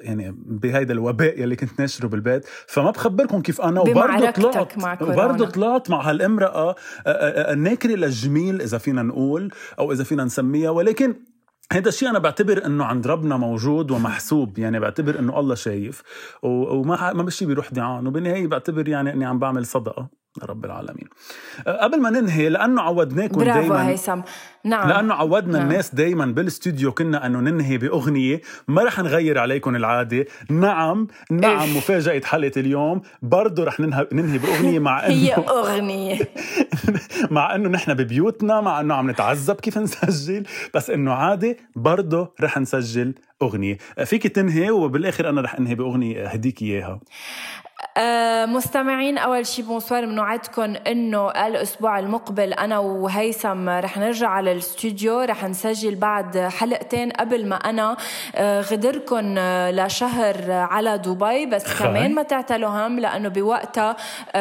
يعني 0.00 0.34
بهيدا 0.46 0.94
الوباء 0.94 1.40
يلي 1.40 1.56
كنت 1.56 1.80
ناشره 1.80 2.06
بالبيت. 2.06 2.46
فما 2.66 2.90
بخبركم 2.90 3.42
كيف 3.42 3.60
أنا 3.60 3.80
وبرضه 3.80 4.30
طلعت 4.30 4.78
مع 4.78 4.98
وبرضه 5.00 5.46
طلعت 5.46 5.90
مع 5.90 6.10
هالامرأة 6.10 6.74
الناكره 7.52 7.94
للجميل 7.94 8.62
إذا 8.62 8.78
فينا 8.78 9.02
نقول 9.02 9.52
أو 9.78 9.92
إذا 9.92 10.04
فينا 10.04 10.24
نسميها. 10.24 10.70
ولكن 10.70 11.14
هذا 11.72 11.88
الشيء 11.88 12.10
أنا 12.10 12.18
بعتبر 12.18 12.66
إنه 12.66 12.84
عند 12.84 13.06
ربنا 13.06 13.36
موجود 13.36 13.90
ومحسوب. 13.90 14.58
يعني 14.58 14.80
بعتبر 14.80 15.18
إنه 15.18 15.38
الله 15.38 15.54
شايف 15.54 16.02
وما 16.42 17.12
ما 17.12 17.22
بشي 17.22 17.46
بيروح 17.46 17.72
دعان. 17.72 18.06
وبالنهاية 18.06 18.46
بعتبر 18.46 18.88
يعني 18.88 19.12
إني 19.12 19.24
عم 19.24 19.38
بعمل 19.38 19.66
صدقة. 19.66 20.18
رب 20.44 20.64
العالمين. 20.64 21.08
قبل 21.66 22.00
ما 22.00 22.10
ننهي 22.10 22.48
لأنه 22.48 22.82
عودناكم 22.82 23.38
برافو 23.40 23.60
دايما 23.60 23.88
هيثم. 23.88 24.20
نعم. 24.64 24.88
لأنه 24.88 25.14
عودنا 25.14 25.58
نعم. 25.58 25.68
الناس 25.68 25.94
دائما 25.94 26.26
بالاستوديو 26.26 26.92
كنا 26.92 27.26
أنه 27.26 27.40
ننهي 27.40 27.78
بأغنية. 27.78 28.40
ما 28.68 28.84
رح 28.84 28.98
نغير 28.98 29.38
عليكم 29.38 29.76
العادة. 29.76 30.26
نعم 30.50 31.06
نعم 31.30 31.68
إيه. 31.68 31.76
مفاجأة 31.76 32.20
حلقة 32.24 32.60
اليوم. 32.60 33.02
برضه 33.22 33.64
رح 33.64 33.80
ننهي, 33.80 34.06
ننهي 34.12 34.38
بأغنية 34.38 34.78
مع 34.78 34.98
انه 35.06 35.14
هي 35.14 35.34
أغنية. 35.34 36.18
مع 37.30 37.54
إنه 37.54 37.68
نحن 37.68 37.94
ببيوتنا 37.94 38.60
مع 38.60 38.80
إنه 38.80 38.94
عم 38.94 39.10
نتعذب 39.10 39.54
كيف 39.54 39.78
نسجل. 39.78 40.46
بس 40.74 40.90
إنه 40.90 41.12
عادي 41.12 41.56
برضه 41.76 42.34
رح 42.40 42.58
نسجل 42.58 43.14
أغنية. 43.42 43.78
فيك 44.04 44.26
تنهي 44.26 44.70
وبالآخر 44.70 45.28
أنا 45.28 45.40
رح 45.40 45.54
أنهي 45.54 45.74
بأغنية 45.74 46.26
اهديك 46.26 46.62
إياها. 46.62 47.00
مستمعين 48.46 49.18
أول 49.18 49.46
شي 49.46 49.62
بونسوار 49.62 50.06
بنوعدكم 50.06 50.74
إنه 50.86 51.30
الأسبوع 51.30 51.98
المقبل 51.98 52.52
أنا 52.52 52.78
وهيثم 52.78 53.68
رح 53.68 53.98
نرجع 53.98 54.28
على 54.28 54.52
الاستوديو. 54.52 55.20
رح 55.20 55.44
نسجل 55.44 55.94
بعد 55.94 56.38
حلقتين 56.38 57.10
قبل 57.10 57.46
ما 57.46 57.56
أنا 57.56 57.96
آه، 58.36 58.60
غدركم 58.60 59.34
آه، 59.38 59.70
لشهر 59.70 60.50
على 60.50 60.98
دبي. 60.98 61.46
بس. 61.46 61.78
كمان 61.82 62.14
ما 62.14 62.22
تعتلوا 62.22 62.68
هم 62.86 62.98
لأنه 62.98 63.28
بوقتها 63.28 63.96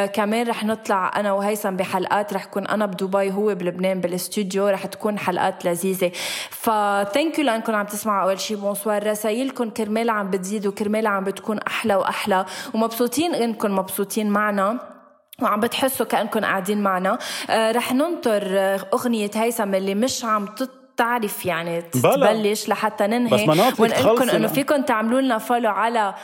كمان 0.05 0.47
رح 0.47 0.63
نطلع 0.63 1.11
أنا 1.15 1.33
وهيثم 1.33 1.75
بحلقات. 1.75 2.33
رح 2.33 2.45
كون 2.45 2.67
أنا 2.67 2.85
بدبي 2.85 3.31
هو 3.31 3.55
بلبنان 3.55 4.01
بالاستوديو. 4.01 4.67
رح 4.67 4.85
تكون 4.85 5.19
حلقات 5.19 5.65
لذيذة. 5.65 6.11
ف 6.49 6.64
thank 6.64 7.39
you 7.39 7.45
لانكم 7.45 7.75
عم 7.75 7.85
تسمعوا 7.85 8.23
أول 8.23 8.39
شي. 8.39 8.55
bonsoir 8.55 9.07
رسايلكم 9.07 9.69
كرمال 9.69 10.09
عم 10.09 10.29
بتزيد 10.29 10.67
وكرمال 10.67 11.07
عم 11.07 11.23
بتكون 11.23 11.59
أحلى 11.59 11.95
وأحلى. 11.95 12.45
ومبسوطين 12.73 13.46
انكم 13.47 13.75
مبسوطين 13.75 14.29
معنا 14.29 14.79
وعم 15.41 15.59
بتحسوا 15.59 16.05
كانكم 16.05 16.39
قاعدين 16.39 16.81
معنا. 16.83 17.17
آه 17.49 17.71
رح 17.71 17.93
ننطر 17.93 18.43
أغنية 18.93 19.31
هيثم 19.35 19.75
اللي 19.75 19.95
مش 19.95 20.25
عم 20.25 20.45
تط 20.45 20.69
تعرف 20.97 21.45
يعني 21.45 21.81
تبلش 21.81 22.69
لحتى 22.69 23.07
ننهي. 23.07 23.33
بس 23.33 23.49
ونقول 23.79 24.29
إنه 24.29 24.47
فيكم 24.47 24.81
تعملوا 24.81 25.21
لنا 25.21 25.37
فولو 25.37 25.69
على 25.69 26.15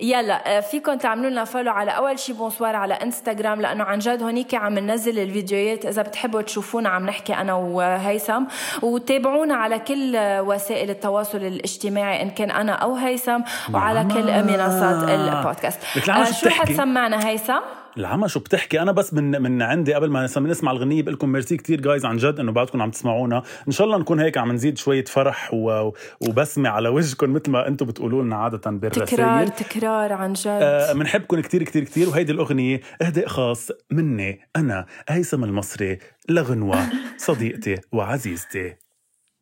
يلا 0.00 0.56
آه، 0.56 0.60
فيكم 0.60 0.94
تعملوا 0.94 1.30
لنا 1.30 1.44
follow 1.44 1.72
على 1.72 1.90
أول 1.90 2.18
شي 2.18 2.32
bonsoir 2.32 2.76
على 2.76 2.94
انستغرام 2.94 3.60
لأنه 3.60 3.84
عن 3.84 3.98
جد 3.98 4.22
هونيك 4.22 4.54
عم 4.54 4.78
ننزل 4.78 5.18
الفيديوهات. 5.18 5.86
إذا 5.86 6.02
بتحبوا 6.02 6.42
تشوفونا 6.42 6.88
عم 6.88 7.06
نحكي 7.06 7.34
أنا 7.34 7.54
وهيثم. 7.54 8.44
وتابعونا 8.82 9.54
على 9.54 9.78
كل 9.78 10.16
وسائل 10.16 10.90
التواصل 10.90 11.38
الاجتماعي 11.38 12.22
إن 12.22 12.30
كان 12.30 12.50
أنا 12.50 12.72
أو 12.72 12.94
هيثم 12.94 13.40
وعلى 13.74 14.04
كل 14.14 14.44
منصات 14.52 15.08
البودكاست. 15.08 15.80
آه 16.10 16.24
شو 16.24 16.48
حتسمعنا 16.48 17.28
هيثم؟ 17.28 17.81
العمى 17.96 18.28
شو 18.28 18.40
بتحكي؟ 18.40 18.82
أنا 18.82 18.92
بس 18.92 19.14
من 19.14 19.42
من 19.42 19.62
عندي 19.62 19.94
قبل 19.94 20.10
ما 20.10 20.24
نسمع 20.24 20.70
الغنية 20.72 21.02
بقول 21.02 21.14
لكم 21.14 21.28
ميرسي 21.28 21.56
كثير 21.56 21.80
guys 21.80 22.04
عن 22.04 22.16
جد 22.16 22.40
إنه 22.40 22.52
بعدكم 22.52 22.82
عم 22.82 22.90
تسمعونا. 22.90 23.42
إن 23.68 23.72
شاء 23.72 23.86
الله 23.86 23.98
نكون 23.98 24.20
هيك 24.20 24.38
عم 24.38 24.52
نزيد 24.52 24.78
شوية 24.78 25.04
فرح 25.04 25.54
و... 25.54 25.90
وبسمة 26.20 26.68
على 26.68 26.88
وجهكم 26.88 27.32
مثل 27.32 27.50
ما 27.50 27.68
أنتم 27.68 27.86
بتقولوا 27.86 28.22
لنا 28.22 28.36
عادة 28.36 28.70
بالرسائل. 28.70 29.06
تكرار 29.06 29.46
تكرار 29.46 30.12
عن 30.12 30.32
جد. 30.32 30.46
آه 30.46 30.92
بنحبكم 30.92 31.40
كثير 31.40 31.62
كثير 31.62 31.84
كثير 31.84 32.08
وهيدي 32.08 32.32
الأغنية 32.32 32.80
اهداء 33.02 33.26
خاص 33.26 33.68
مني 33.90 34.40
أنا 34.56 34.86
هيثم 35.08 35.44
المصري 35.44 35.98
لغنوة 36.28 36.78
صديقتي 37.16 37.74
وعزيزتي. 37.92 38.74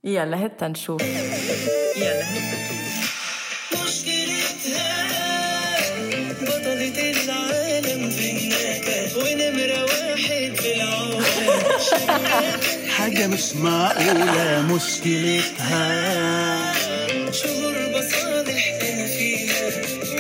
يلا 0.04 0.44
هات 0.44 0.64
نشوف. 0.64 1.02
يلا 1.02 2.24
هات 2.24 2.59
حاجة 12.96 13.26
مش 13.26 13.56
معقولة 13.56 14.62
مشكلتها. 14.74 16.72
شهور 17.32 17.74
بصالح 17.98 18.64
أنا 18.82 19.06
فيها 19.06 19.66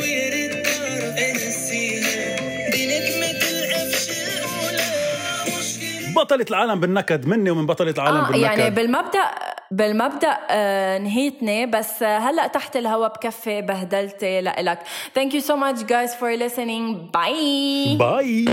ويا 0.00 0.30
ريت 0.30 0.66
تعرف 0.66 1.18
أنسيها 1.18 2.36
دي 2.70 2.86
نجمة 2.86 3.40
القفش 3.50 4.08
الأولى 4.10 4.90
بطلة 6.16 6.46
العالم 6.50 6.80
بالنكد 6.80 7.26
مني 7.26 7.50
ومن 7.50 7.66
بطلة 7.66 7.90
العالم 7.90 8.16
آه 8.16 8.30
بالنكد. 8.30 8.42
يعني 8.58 8.70
بالمبدأ 8.70 9.24
بالمبدأ 9.70 10.38
آه 10.50 10.98
نهيتني 10.98 11.66
بس 11.66 12.02
آه 12.02 12.18
هلأ 12.18 12.46
تحت 12.46 12.76
الهوا 12.76 13.08
بكفي 13.08 13.60
بهدلتي 13.62 14.40
لإلك 14.40 14.78
thank 15.14 15.34
you 15.34 15.40
so 15.40 15.56
much 15.56 15.82
guys 15.82 16.14
for 16.14 16.36
listening. 16.38 17.12
bye 17.14 17.96
bye 17.98 18.44